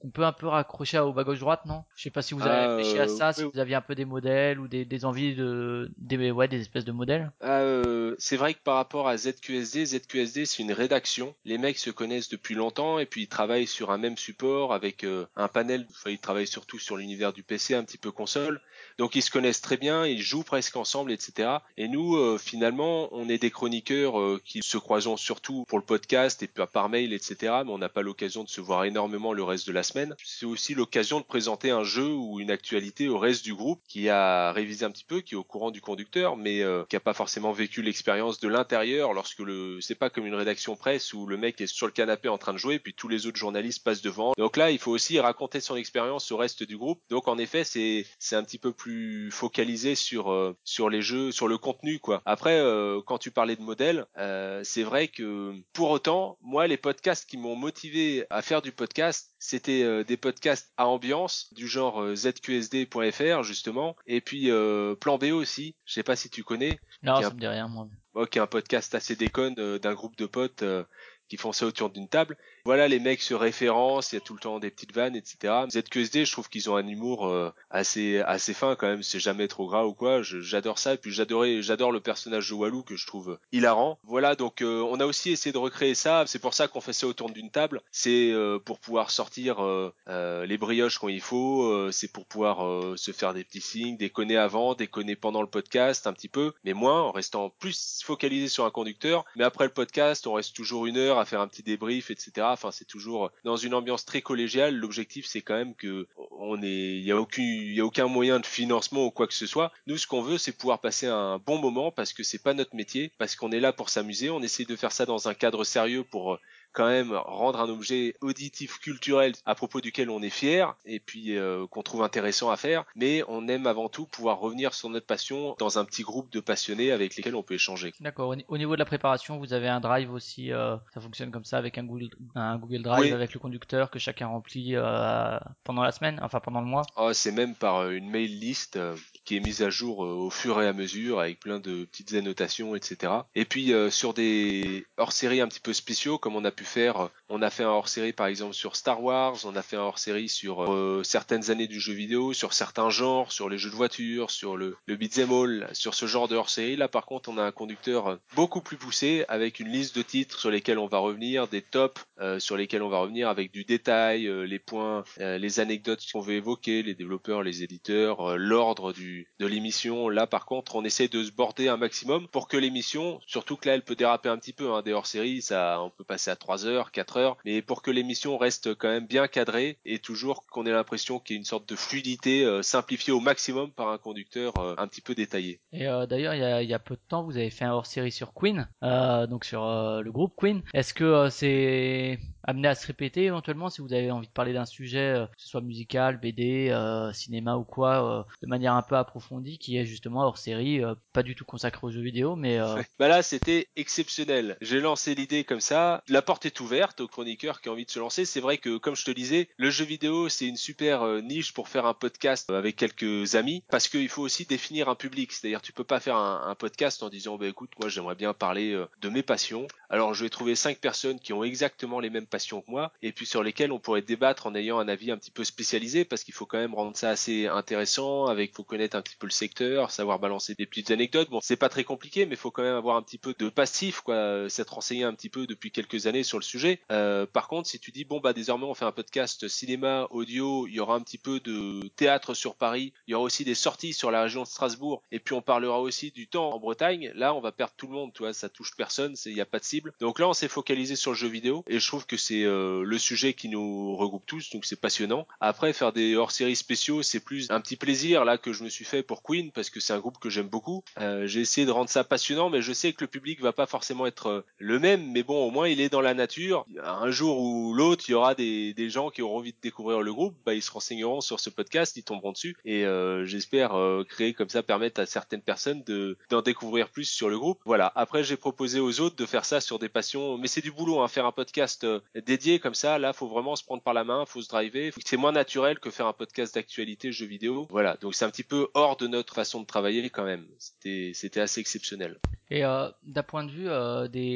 qu'on 0.00 0.10
peut 0.10 0.24
un 0.24 0.32
peu 0.32 0.46
raccrocher 0.46 0.96
à 0.98 1.06
au 1.06 1.12
bas 1.12 1.24
gauche 1.24 1.40
droite, 1.40 1.64
non? 1.66 1.84
Je 1.94 2.02
sais 2.02 2.10
pas 2.10 2.22
si 2.22 2.34
vous 2.34 2.46
avez 2.46 2.56
Ah, 2.56 2.76
réfléchi 2.76 2.98
à 2.98 3.02
euh, 3.02 3.06
ça, 3.06 3.32
si 3.32 3.42
vous 3.44 3.58
aviez 3.58 3.74
un 3.74 3.80
peu 3.82 3.94
des 3.94 4.04
modèles 4.04 4.58
ou 4.60 4.68
des, 4.68 4.84
des 4.84 5.04
envies 5.04 5.34
de, 5.34 5.92
des 5.98 6.30
ouais, 6.30 6.48
des 6.48 6.60
espèces 6.60 6.84
de 6.84 6.92
modèles. 7.00 7.32
Euh, 7.42 8.14
c'est 8.18 8.36
vrai 8.36 8.54
que 8.54 8.60
par 8.62 8.76
rapport 8.76 9.08
à 9.08 9.16
ZQSD, 9.16 9.86
ZQSD 9.86 10.44
c'est 10.44 10.62
une 10.62 10.72
rédaction. 10.72 11.34
Les 11.44 11.58
mecs 11.58 11.78
se 11.78 11.90
connaissent 11.90 12.28
depuis 12.28 12.54
longtemps 12.54 12.98
et 12.98 13.06
puis 13.06 13.22
ils 13.22 13.28
travaillent 13.28 13.66
sur 13.66 13.90
un 13.90 13.98
même 13.98 14.16
support 14.16 14.72
avec 14.72 15.02
euh, 15.04 15.26
un 15.34 15.48
panel. 15.48 15.86
Ils 16.06 16.18
travaillent 16.18 16.46
surtout 16.46 16.78
sur 16.78 16.96
l'univers 16.96 17.32
du 17.32 17.42
PC, 17.42 17.74
un 17.74 17.84
petit 17.84 17.98
peu 17.98 18.12
console. 18.12 18.60
Donc 18.98 19.14
ils 19.16 19.22
se 19.22 19.30
connaissent 19.30 19.62
très 19.62 19.76
bien, 19.76 20.06
ils 20.06 20.20
jouent 20.20 20.42
presque 20.42 20.76
ensemble, 20.76 21.12
etc. 21.12 21.48
Et 21.76 21.88
nous, 21.88 22.16
euh, 22.16 22.38
finalement, 22.38 23.08
on 23.12 23.28
est 23.28 23.38
des 23.38 23.50
chroniqueurs 23.50 24.20
euh, 24.20 24.40
qui 24.44 24.62
se 24.62 24.76
croisons 24.76 25.16
surtout 25.16 25.64
pour 25.68 25.78
le 25.78 25.84
podcast 25.84 26.42
et 26.42 26.46
puis 26.46 26.62
par 26.72 26.88
mail, 26.88 27.12
etc. 27.12 27.36
Mais 27.64 27.72
on 27.72 27.78
n'a 27.78 27.88
pas 27.88 28.02
l'occasion 28.02 28.44
de 28.44 28.48
se 28.48 28.60
voir 28.60 28.84
énormément 28.84 29.32
le 29.32 29.42
reste 29.42 29.66
de 29.66 29.72
la 29.72 29.82
semaine. 29.82 30.14
C'est 30.22 30.46
aussi 30.46 30.74
l'occasion 30.74 31.20
de 31.20 31.24
présenter 31.24 31.70
un 31.70 31.84
jeu 31.84 32.12
ou 32.12 32.40
une 32.40 32.50
actualité 32.50 33.08
au 33.08 33.18
reste 33.18 33.42
du 33.42 33.54
groupe 33.54 33.80
qui 33.88 34.10
a 34.10 34.52
révisé 34.52 34.84
un 34.84 34.90
petit 34.90 35.04
peu, 35.04 35.22
qui 35.22 35.34
est 35.34 35.38
au 35.38 35.44
courant 35.44 35.70
du 35.70 35.80
conducteur, 35.80 36.36
mais 36.36 36.62
qui 36.90 36.96
a 36.96 37.00
pas 37.00 37.14
forcément 37.14 37.52
vécu 37.52 37.82
l'expérience 37.82 38.40
de 38.40 38.48
l'intérieur 38.48 39.14
lorsque 39.14 39.38
le 39.38 39.80
c'est 39.80 39.94
pas 39.94 40.10
comme 40.10 40.26
une 40.26 40.34
rédaction 40.34 40.76
presse 40.76 41.14
où 41.14 41.24
le 41.26 41.36
mec 41.36 41.60
est 41.60 41.68
sur 41.68 41.86
le 41.86 41.92
canapé 41.92 42.28
en 42.28 42.36
train 42.36 42.52
de 42.52 42.58
jouer 42.58 42.78
puis 42.80 42.92
tous 42.92 43.08
les 43.08 43.26
autres 43.26 43.38
journalistes 43.38 43.84
passent 43.84 44.02
devant. 44.02 44.32
Donc 44.36 44.56
là, 44.56 44.70
il 44.70 44.78
faut 44.78 44.90
aussi 44.90 45.20
raconter 45.20 45.60
son 45.60 45.76
expérience 45.76 46.32
au 46.32 46.36
reste 46.36 46.64
du 46.64 46.76
groupe. 46.76 47.00
Donc 47.08 47.28
en 47.28 47.38
effet, 47.38 47.64
c'est 47.64 48.04
c'est 48.18 48.36
un 48.36 48.42
petit 48.42 48.58
peu 48.58 48.72
plus 48.72 49.30
focalisé 49.30 49.94
sur 49.94 50.32
euh, 50.32 50.56
sur 50.64 50.90
les 50.90 51.00
jeux, 51.00 51.30
sur 51.30 51.46
le 51.46 51.58
contenu 51.58 52.00
quoi. 52.00 52.22
Après 52.26 52.58
euh, 52.58 53.00
quand 53.06 53.18
tu 53.18 53.30
parlais 53.30 53.56
de 53.56 53.62
modèle, 53.62 54.06
euh, 54.18 54.60
c'est 54.64 54.82
vrai 54.82 55.06
que 55.08 55.54
pour 55.72 55.90
autant, 55.90 56.38
moi 56.42 56.66
les 56.66 56.76
podcasts 56.76 57.28
qui 57.28 57.36
m'ont 57.36 57.56
motivé 57.56 58.26
à 58.30 58.42
faire 58.42 58.62
du 58.62 58.72
podcast, 58.72 59.29
c'était 59.40 59.82
euh, 59.82 60.04
des 60.04 60.16
podcasts 60.18 60.70
à 60.76 60.86
ambiance 60.86 61.52
du 61.54 61.66
genre 61.66 62.02
euh, 62.02 62.14
zqsd.fr 62.14 63.42
justement 63.42 63.96
et 64.06 64.20
puis 64.20 64.50
euh, 64.50 64.94
Plan 64.94 65.18
B 65.18 65.24
aussi. 65.32 65.74
Je 65.86 65.94
sais 65.94 66.02
pas 66.02 66.14
si 66.14 66.30
tu 66.30 66.44
connais. 66.44 66.78
Non, 67.02 67.20
ça 67.20 67.30
me 67.30 67.40
dit 67.40 67.46
rien, 67.48 67.66
moi. 67.66 67.88
Moi, 68.14 68.26
qui 68.26 68.38
est 68.38 68.42
un 68.42 68.46
podcast 68.46 68.94
assez 68.94 69.16
déconne 69.16 69.54
euh, 69.58 69.78
d'un 69.78 69.94
groupe 69.94 70.16
de 70.16 70.26
potes 70.26 70.62
euh, 70.62 70.84
qui 71.28 71.36
font 71.36 71.52
ça 71.52 71.64
autour 71.64 71.90
d'une 71.90 72.08
table. 72.08 72.36
Voilà, 72.64 72.88
les 72.88 72.98
mecs 72.98 73.22
se 73.22 73.34
référencent, 73.34 74.12
il 74.12 74.16
y 74.16 74.18
a 74.18 74.20
tout 74.20 74.34
le 74.34 74.40
temps 74.40 74.58
des 74.58 74.70
petites 74.70 74.94
vannes, 74.94 75.16
etc. 75.16 75.64
ZQSD, 75.70 76.24
je 76.24 76.32
trouve 76.32 76.48
qu'ils 76.48 76.70
ont 76.70 76.76
un 76.76 76.86
humour 76.86 77.26
euh, 77.26 77.52
assez 77.70 78.20
assez 78.20 78.54
fin 78.54 78.76
quand 78.76 78.86
même. 78.86 79.02
C'est 79.02 79.20
jamais 79.20 79.48
trop 79.48 79.66
gras 79.66 79.84
ou 79.84 79.94
quoi. 79.94 80.22
J'adore 80.22 80.78
ça. 80.78 80.94
Et 80.94 80.96
puis 80.96 81.10
j'adorais, 81.10 81.62
j'adore 81.62 81.92
le 81.92 82.00
personnage 82.00 82.48
de 82.48 82.54
Walou 82.54 82.82
que 82.82 82.96
je 82.96 83.06
trouve 83.06 83.38
hilarant. 83.52 83.98
Voilà, 84.04 84.34
donc 84.34 84.62
euh, 84.62 84.82
on 84.82 85.00
a 85.00 85.06
aussi 85.06 85.30
essayé 85.30 85.52
de 85.52 85.58
recréer 85.58 85.94
ça. 85.94 86.24
C'est 86.26 86.38
pour 86.38 86.54
ça 86.54 86.68
qu'on 86.68 86.80
fait 86.80 86.92
ça 86.92 87.06
autour 87.06 87.30
d'une 87.30 87.50
table. 87.50 87.80
C'est 87.90 88.30
euh, 88.32 88.58
pour 88.58 88.78
pouvoir 88.78 89.10
sortir 89.10 89.60
les 90.06 90.58
brioches 90.58 90.98
quand 90.98 91.08
il 91.08 91.20
faut. 91.20 91.90
c'est 91.92 92.12
pour 92.12 92.26
pouvoir 92.26 92.98
se 92.98 93.12
faire 93.12 93.34
des 93.34 93.44
petits 93.44 93.60
signes, 93.60 93.96
déconner 93.96 94.36
avant, 94.36 94.74
déconner 94.74 95.16
pendant 95.16 95.42
le 95.42 95.48
podcast 95.48 96.06
un 96.06 96.12
petit 96.12 96.28
peu, 96.28 96.52
mais 96.64 96.72
moins 96.72 97.02
en 97.02 97.10
restant 97.10 97.50
plus 97.58 98.02
focalisé 98.04 98.48
sur 98.48 98.64
un 98.64 98.70
conducteur. 98.70 99.24
Mais 99.36 99.44
après 99.44 99.64
le 99.64 99.72
podcast, 99.72 100.26
on 100.26 100.34
reste 100.34 100.54
toujours 100.54 100.86
une 100.86 100.96
heure 100.96 101.18
à 101.18 101.24
faire 101.24 101.40
un 101.40 101.48
petit 101.48 101.62
débrief, 101.62 102.10
etc. 102.10 102.49
C'est 102.70 102.86
toujours 102.86 103.30
dans 103.44 103.56
une 103.56 103.74
ambiance 103.74 104.04
très 104.04 104.22
collégiale. 104.22 104.76
L'objectif, 104.76 105.26
c'est 105.26 105.42
quand 105.42 105.56
même 105.56 105.74
que 105.74 106.06
on 106.30 106.62
est, 106.62 106.98
il 106.98 107.04
y 107.04 107.10
a 107.12 107.20
aucun, 107.20 108.06
moyen 108.06 108.40
de 108.40 108.46
financement 108.46 109.06
ou 109.06 109.10
quoi 109.10 109.26
que 109.26 109.34
ce 109.34 109.46
soit. 109.46 109.72
Nous, 109.86 109.98
ce 109.98 110.06
qu'on 110.06 110.22
veut, 110.22 110.38
c'est 110.38 110.52
pouvoir 110.52 110.80
passer 110.80 111.06
un 111.06 111.38
bon 111.38 111.58
moment 111.58 111.90
parce 111.90 112.12
que 112.12 112.22
c'est 112.22 112.42
pas 112.42 112.54
notre 112.54 112.74
métier, 112.74 113.12
parce 113.18 113.36
qu'on 113.36 113.52
est 113.52 113.60
là 113.60 113.72
pour 113.72 113.88
s'amuser. 113.88 114.30
On 114.30 114.42
essaye 114.42 114.66
de 114.66 114.76
faire 114.76 114.92
ça 114.92 115.06
dans 115.06 115.28
un 115.28 115.34
cadre 115.34 115.64
sérieux 115.64 116.04
pour 116.04 116.38
quand 116.72 116.86
même 116.88 117.12
rendre 117.12 117.60
un 117.60 117.68
objet 117.68 118.14
auditif 118.20 118.78
culturel 118.78 119.32
à 119.46 119.54
propos 119.54 119.80
duquel 119.80 120.10
on 120.10 120.22
est 120.22 120.30
fier 120.30 120.74
et 120.84 121.00
puis 121.00 121.36
euh, 121.36 121.66
qu'on 121.66 121.82
trouve 121.82 122.02
intéressant 122.02 122.50
à 122.50 122.56
faire, 122.56 122.84
mais 122.94 123.22
on 123.28 123.48
aime 123.48 123.66
avant 123.66 123.88
tout 123.88 124.06
pouvoir 124.06 124.38
revenir 124.38 124.74
sur 124.74 124.88
notre 124.90 125.06
passion 125.06 125.56
dans 125.58 125.78
un 125.78 125.84
petit 125.84 126.02
groupe 126.02 126.30
de 126.32 126.40
passionnés 126.40 126.92
avec 126.92 127.16
lesquels 127.16 127.34
on 127.34 127.42
peut 127.42 127.54
échanger. 127.54 127.92
D'accord. 128.00 128.28
Au 128.28 128.34
ni- 128.36 128.44
Au 128.48 128.58
niveau 128.58 128.74
de 128.74 128.78
la 128.78 128.84
préparation, 128.84 129.38
vous 129.38 129.52
avez 129.52 129.68
un 129.68 129.80
drive 129.80 130.12
aussi. 130.12 130.52
euh, 130.52 130.76
ça 130.94 131.00
fonctionne 131.00 131.30
comme 131.30 131.44
ça 131.44 131.58
avec 131.58 131.78
un 131.78 131.84
Google, 131.84 132.10
un 132.34 132.56
Google 132.58 132.82
Drive 132.82 133.00
Oui. 133.06 133.12
avec 133.12 133.32
le 133.34 133.40
conducteur 133.40 133.90
que 133.90 133.98
chacun 133.98 134.28
remplit 134.28 134.76
euh, 134.76 135.38
pendant 135.64 135.82
la 135.82 135.92
semaine, 135.92 136.18
enfin 136.22 136.40
pendant 136.40 136.60
le 136.60 136.66
mois? 136.66 136.82
Oh, 136.96 137.12
c'est 137.12 137.32
même 137.32 137.54
par 137.54 137.78
euh, 137.78 137.90
une 137.90 138.08
mail 138.10 138.38
list 138.38 138.76
euh, 138.76 138.96
qui 139.24 139.36
est 139.36 139.40
mise 139.40 139.62
à 139.62 139.70
jour 139.70 140.04
euh, 140.04 140.08
au 140.14 140.30
fur 140.30 140.60
et 140.62 140.66
à 140.66 140.72
mesure 140.72 141.20
avec 141.20 141.40
plein 141.40 141.58
de 141.58 141.84
petites 141.84 142.14
annotations, 142.14 142.74
etc. 142.76 143.12
Et 143.34 143.44
puis 143.44 143.72
euh, 143.72 143.90
sur 143.90 144.14
des 144.14 144.86
hors-séries 144.96 145.40
un 145.40 145.48
petit 145.48 145.60
peu 145.60 145.72
spéciaux, 145.72 146.18
comme 146.18 146.36
on 146.36 146.44
a 146.44 146.50
pu 146.50 146.59
faire, 146.64 147.10
on 147.28 147.42
a 147.42 147.50
fait 147.50 147.62
un 147.62 147.68
hors-série 147.68 148.12
par 148.12 148.26
exemple 148.26 148.54
sur 148.54 148.76
Star 148.76 149.02
Wars, 149.02 149.36
on 149.44 149.56
a 149.56 149.62
fait 149.62 149.76
un 149.76 149.82
hors-série 149.82 150.28
sur 150.28 150.64
euh, 150.64 151.02
certaines 151.04 151.50
années 151.50 151.66
du 151.66 151.80
jeu 151.80 151.92
vidéo, 151.92 152.32
sur 152.32 152.52
certains 152.52 152.90
genres, 152.90 153.32
sur 153.32 153.48
les 153.48 153.58
jeux 153.58 153.70
de 153.70 153.74
voiture, 153.74 154.30
sur 154.30 154.56
le, 154.56 154.76
le 154.86 154.96
beat'em 154.96 155.32
all, 155.32 155.68
sur 155.72 155.94
ce 155.94 156.06
genre 156.06 156.28
de 156.28 156.36
hors-série. 156.36 156.76
Là 156.76 156.88
par 156.88 157.06
contre, 157.06 157.28
on 157.28 157.38
a 157.38 157.42
un 157.42 157.52
conducteur 157.52 158.18
beaucoup 158.34 158.60
plus 158.60 158.76
poussé 158.76 159.24
avec 159.28 159.60
une 159.60 159.68
liste 159.68 159.96
de 159.96 160.02
titres 160.02 160.38
sur 160.38 160.50
lesquels 160.50 160.78
on 160.78 160.86
va 160.86 160.98
revenir, 160.98 161.48
des 161.48 161.62
tops 161.62 162.02
euh, 162.20 162.38
sur 162.38 162.56
lesquels 162.56 162.82
on 162.82 162.88
va 162.88 162.98
revenir 162.98 163.28
avec 163.28 163.52
du 163.52 163.64
détail, 163.64 164.26
euh, 164.26 164.42
les 164.42 164.58
points, 164.58 165.04
les 165.18 165.60
anecdotes 165.60 166.04
qu'on 166.12 166.20
veut 166.20 166.34
évoquer, 166.34 166.82
les 166.82 166.94
développeurs, 166.94 167.42
les 167.42 167.62
éditeurs, 167.62 168.36
l'ordre 168.36 168.92
de 168.92 169.46
l'émission. 169.46 170.08
Là, 170.08 170.26
par 170.26 170.46
contre, 170.46 170.76
on 170.76 170.84
essaie 170.84 171.08
de 171.08 171.22
se 171.24 171.30
border 171.30 171.68
un 171.68 171.76
maximum 171.76 172.28
pour 172.28 172.48
que 172.48 172.56
l'émission, 172.56 173.20
surtout 173.26 173.56
que 173.56 173.68
là, 173.68 173.74
elle 173.74 173.84
peut 173.84 173.96
déraper 173.96 174.28
un 174.28 174.38
petit 174.38 174.52
peu. 174.52 174.72
Hein, 174.72 174.82
des 174.82 174.92
hors-séries, 174.92 175.42
ça, 175.42 175.80
on 175.82 175.90
peut 175.90 176.04
passer 176.04 176.30
à 176.30 176.36
3 176.36 176.49
heures, 176.66 176.90
4 176.92 177.16
heures, 177.16 177.36
mais 177.44 177.62
pour 177.62 177.82
que 177.82 177.90
l'émission 177.90 178.38
reste 178.38 178.74
quand 178.74 178.88
même 178.88 179.06
bien 179.06 179.28
cadrée 179.28 179.78
et 179.84 179.98
toujours 179.98 180.44
qu'on 180.46 180.66
ait 180.66 180.72
l'impression 180.72 181.18
qu'il 181.18 181.36
y 181.36 181.38
a 181.38 181.40
une 181.40 181.44
sorte 181.44 181.68
de 181.68 181.76
fluidité 181.76 182.44
euh, 182.44 182.62
simplifiée 182.62 183.12
au 183.12 183.20
maximum 183.20 183.70
par 183.70 183.88
un 183.88 183.98
conducteur 183.98 184.56
euh, 184.58 184.74
un 184.78 184.86
petit 184.86 185.00
peu 185.00 185.14
détaillé. 185.14 185.60
Et 185.72 185.86
euh, 185.86 186.06
d'ailleurs, 186.06 186.34
il 186.34 186.66
y 186.66 186.70
y 186.70 186.74
a 186.74 186.78
peu 186.78 186.94
de 186.94 187.00
temps, 187.08 187.24
vous 187.24 187.36
avez 187.36 187.50
fait 187.50 187.64
un 187.64 187.72
hors-série 187.72 188.12
sur 188.12 188.32
Queen, 188.32 188.68
donc 188.82 189.44
sur 189.44 189.62
le 189.64 190.10
groupe 190.10 190.34
Queen. 190.36 190.62
Est-ce 190.72 190.94
que 190.94 191.28
c'est 191.30 192.18
amené 192.44 192.68
à 192.68 192.74
se 192.74 192.86
répéter 192.86 193.24
éventuellement 193.24 193.70
si 193.70 193.80
vous 193.80 193.92
avez 193.92 194.10
envie 194.10 194.28
de 194.28 194.32
parler 194.32 194.52
d'un 194.52 194.64
sujet, 194.64 195.26
que 195.32 195.42
ce 195.42 195.48
soit 195.48 195.60
musical, 195.60 196.18
BD, 196.20 196.72
cinéma 197.12 197.56
ou 197.56 197.64
quoi, 197.64 198.26
de 198.42 198.46
manière 198.46 198.74
un 198.74 198.82
peu 198.82 198.96
approfondie, 198.96 199.58
qui 199.58 199.76
est 199.76 199.84
justement 199.84 200.22
hors-série, 200.22 200.80
pas 201.12 201.22
du 201.22 201.34
tout 201.34 201.44
consacré 201.44 201.86
aux 201.86 201.90
jeux 201.90 202.02
vidéo, 202.02 202.36
mais 202.36 202.58
Bah 202.98 203.08
là, 203.08 203.22
c'était 203.22 203.68
exceptionnel. 203.76 204.56
J'ai 204.60 204.80
lancé 204.80 205.14
l'idée 205.14 205.44
comme 205.44 205.60
ça. 205.60 206.02
La 206.08 206.22
porte 206.22 206.39
est 206.46 206.60
ouverte 206.60 207.00
aux 207.00 207.08
chroniqueurs 207.08 207.60
qui 207.60 207.68
ont 207.68 207.72
envie 207.72 207.84
de 207.84 207.90
se 207.90 207.98
lancer. 207.98 208.24
C'est 208.24 208.40
vrai 208.40 208.58
que, 208.58 208.76
comme 208.78 208.96
je 208.96 209.04
te 209.04 209.10
disais, 209.10 209.48
le 209.56 209.70
jeu 209.70 209.84
vidéo, 209.84 210.28
c'est 210.28 210.46
une 210.46 210.56
super 210.56 211.02
euh, 211.02 211.20
niche 211.20 211.52
pour 211.52 211.68
faire 211.68 211.86
un 211.86 211.94
podcast 211.94 212.50
avec 212.50 212.76
quelques 212.76 213.34
amis, 213.34 213.62
parce 213.70 213.88
qu'il 213.88 214.08
faut 214.08 214.22
aussi 214.22 214.44
définir 214.44 214.88
un 214.88 214.94
public. 214.94 215.32
C'est-à-dire, 215.32 215.62
tu 215.62 215.72
peux 215.72 215.84
pas 215.84 216.00
faire 216.00 216.16
un, 216.16 216.54
podcast 216.58 217.02
en 217.02 217.08
disant, 217.08 217.38
bah 217.38 217.46
écoute, 217.46 217.70
moi 217.78 217.88
j'aimerais 217.88 218.14
bien 218.14 218.34
parler 218.34 218.72
euh, 218.72 218.86
de 219.00 219.08
mes 219.08 219.22
passions. 219.22 219.66
Alors, 219.88 220.14
je 220.14 220.24
vais 220.24 220.30
trouver 220.30 220.54
cinq 220.54 220.78
personnes 220.78 221.18
qui 221.18 221.32
ont 221.32 221.42
exactement 221.42 222.00
les 222.00 222.10
mêmes 222.10 222.26
passions 222.26 222.60
que 222.60 222.70
moi, 222.70 222.92
et 223.02 223.12
puis 223.12 223.26
sur 223.26 223.42
lesquelles 223.42 223.72
on 223.72 223.78
pourrait 223.78 224.02
débattre 224.02 224.46
en 224.46 224.54
ayant 224.54 224.78
un 224.78 224.88
avis 224.88 225.10
un 225.10 225.16
petit 225.16 225.30
peu 225.30 225.44
spécialisé, 225.44 226.04
parce 226.04 226.24
qu'il 226.24 226.34
faut 226.34 226.46
quand 226.46 226.58
même 226.58 226.74
rendre 226.74 226.96
ça 226.96 227.10
assez 227.10 227.46
intéressant. 227.46 228.26
Avec, 228.26 228.54
faut 228.54 228.64
connaître 228.64 228.96
un 228.96 229.02
petit 229.02 229.16
peu 229.16 229.26
le 229.26 229.32
secteur, 229.32 229.90
savoir 229.90 230.18
balancer 230.18 230.54
des 230.54 230.66
petites 230.66 230.90
anecdotes. 230.90 231.30
Bon, 231.30 231.40
c'est 231.42 231.56
pas 231.56 231.68
très 231.68 231.84
compliqué, 231.84 232.26
mais 232.26 232.36
faut 232.36 232.50
quand 232.50 232.62
même 232.62 232.76
avoir 232.76 232.96
un 232.96 233.02
petit 233.02 233.18
peu 233.18 233.34
de 233.38 233.48
passif, 233.48 234.00
quoi, 234.00 234.14
euh, 234.14 234.48
s'être 234.48 234.74
renseigné 234.74 235.04
un 235.04 235.14
petit 235.14 235.28
peu 235.28 235.46
depuis 235.46 235.70
quelques 235.70 236.06
années 236.06 236.22
le 236.38 236.44
sujet. 236.44 236.80
Euh, 236.90 237.26
par 237.26 237.48
contre, 237.48 237.68
si 237.68 237.78
tu 237.78 237.90
dis 237.90 238.04
bon 238.04 238.20
bah 238.20 238.32
désormais 238.32 238.66
on 238.66 238.74
fait 238.74 238.84
un 238.84 238.92
podcast 238.92 239.48
cinéma, 239.48 240.06
audio, 240.10 240.66
il 240.66 240.74
y 240.74 240.80
aura 240.80 240.94
un 240.94 241.00
petit 241.00 241.18
peu 241.18 241.40
de 241.40 241.88
théâtre 241.96 242.34
sur 242.34 242.54
Paris, 242.54 242.92
il 243.06 243.12
y 243.12 243.14
aura 243.14 243.24
aussi 243.24 243.44
des 243.44 243.54
sorties 243.54 243.92
sur 243.92 244.10
la 244.10 244.22
région 244.22 244.42
de 244.42 244.46
Strasbourg, 244.46 245.02
et 245.12 245.18
puis 245.18 245.34
on 245.34 245.42
parlera 245.42 245.80
aussi 245.80 246.10
du 246.10 246.26
temps 246.26 246.50
en 246.50 246.58
Bretagne. 246.58 247.12
Là, 247.14 247.34
on 247.34 247.40
va 247.40 247.52
perdre 247.52 247.74
tout 247.76 247.86
le 247.86 247.92
monde, 247.92 248.12
tu 248.12 248.22
vois, 248.22 248.32
ça 248.32 248.48
touche 248.48 248.72
personne, 248.76 249.14
il 249.26 249.34
n'y 249.34 249.40
a 249.40 249.46
pas 249.46 249.58
de 249.58 249.64
cible. 249.64 249.92
Donc 250.00 250.18
là, 250.18 250.28
on 250.28 250.32
s'est 250.32 250.48
focalisé 250.48 250.96
sur 250.96 251.12
le 251.12 251.16
jeu 251.16 251.28
vidéo, 251.28 251.64
et 251.66 251.78
je 251.78 251.86
trouve 251.86 252.06
que 252.06 252.16
c'est 252.16 252.44
euh, 252.44 252.82
le 252.82 252.98
sujet 252.98 253.34
qui 253.34 253.48
nous 253.48 253.96
regroupe 253.96 254.24
tous, 254.26 254.50
donc 254.50 254.64
c'est 254.64 254.80
passionnant. 254.80 255.26
Après, 255.40 255.72
faire 255.72 255.92
des 255.92 256.16
hors-séries 256.16 256.56
spéciaux, 256.56 257.02
c'est 257.02 257.20
plus 257.20 257.50
un 257.50 257.60
petit 257.60 257.76
plaisir 257.76 258.24
là 258.24 258.38
que 258.38 258.52
je 258.52 258.64
me 258.64 258.68
suis 258.68 258.84
fait 258.84 259.02
pour 259.02 259.22
Queen 259.22 259.50
parce 259.52 259.70
que 259.70 259.80
c'est 259.80 259.92
un 259.92 259.98
groupe 259.98 260.18
que 260.18 260.30
j'aime 260.30 260.48
beaucoup. 260.48 260.84
Euh, 260.98 261.26
j'ai 261.26 261.40
essayé 261.40 261.66
de 261.66 261.70
rendre 261.70 261.90
ça 261.90 262.04
passionnant, 262.04 262.50
mais 262.50 262.62
je 262.62 262.72
sais 262.72 262.92
que 262.92 263.04
le 263.04 263.08
public 263.08 263.40
va 263.40 263.52
pas 263.52 263.66
forcément 263.66 264.06
être 264.06 264.44
le 264.58 264.78
même, 264.78 265.10
mais 265.12 265.22
bon, 265.22 265.46
au 265.46 265.50
moins 265.50 265.68
il 265.68 265.80
est 265.80 265.88
dans 265.88 266.00
la 266.00 266.14
nature. 266.20 266.66
Un 266.82 267.10
jour 267.10 267.40
ou 267.40 267.74
l'autre, 267.74 268.04
il 268.08 268.12
y 268.12 268.14
aura 268.14 268.34
des, 268.34 268.90
gens 268.90 269.10
qui 269.10 269.22
auront 269.22 269.38
envie 269.38 269.52
de 269.52 269.58
découvrir 269.62 270.00
le 270.00 270.12
groupe, 270.12 270.34
bah 270.44 270.54
ils 270.54 270.62
se 270.62 270.70
renseigneront 270.70 271.20
sur 271.20 271.38
ce 271.38 271.48
podcast, 271.48 271.96
ils 271.96 272.02
tomberont 272.02 272.32
dessus, 272.32 272.56
et 272.64 272.84
euh, 272.84 273.24
j'espère 273.24 273.74
euh, 273.74 274.04
créer 274.04 274.34
comme 274.34 274.48
ça 274.48 274.62
permettre 274.62 275.00
à 275.00 275.06
certaines 275.06 275.42
personnes 275.42 275.82
de 275.84 276.18
d'en 276.28 276.42
découvrir 276.42 276.88
plus 276.88 277.04
sur 277.04 277.28
le 277.28 277.38
groupe. 277.38 277.60
Voilà. 277.64 277.92
Après, 277.94 278.24
j'ai 278.24 278.36
proposé 278.36 278.80
aux 278.80 279.00
autres 279.00 279.16
de 279.16 279.26
faire 279.26 279.44
ça 279.44 279.60
sur 279.60 279.78
des 279.78 279.88
passions, 279.88 280.38
mais 280.38 280.48
c'est 280.48 280.60
du 280.60 280.72
boulot, 280.72 281.00
hein, 281.00 281.08
faire 281.08 281.26
un 281.26 281.32
podcast 281.32 281.84
euh, 281.84 282.00
dédié 282.26 282.58
comme 282.58 282.74
ça. 282.74 282.98
Là, 282.98 283.12
faut 283.12 283.28
vraiment 283.28 283.56
se 283.56 283.64
prendre 283.64 283.82
par 283.82 283.94
la 283.94 284.04
main, 284.04 284.24
faut 284.26 284.42
se 284.42 284.48
driver. 284.48 284.92
C'est 285.04 285.16
moins 285.16 285.32
naturel 285.32 285.78
que 285.78 285.90
faire 285.90 286.06
un 286.06 286.12
podcast 286.12 286.54
d'actualité 286.54 287.12
jeux 287.12 287.26
vidéo. 287.26 287.66
Voilà. 287.70 287.96
Donc 288.00 288.14
c'est 288.14 288.24
un 288.24 288.30
petit 288.30 288.42
peu 288.42 288.68
hors 288.74 288.96
de 288.96 289.06
notre 289.06 289.34
façon 289.34 289.60
de 289.60 289.66
travailler 289.66 290.10
quand 290.10 290.24
même. 290.24 290.46
C'était 290.58 291.40
assez 291.40 291.60
exceptionnel. 291.60 292.18
Et 292.50 292.62
d'un 292.62 293.22
point 293.22 293.44
de 293.44 293.50
vue 293.52 293.68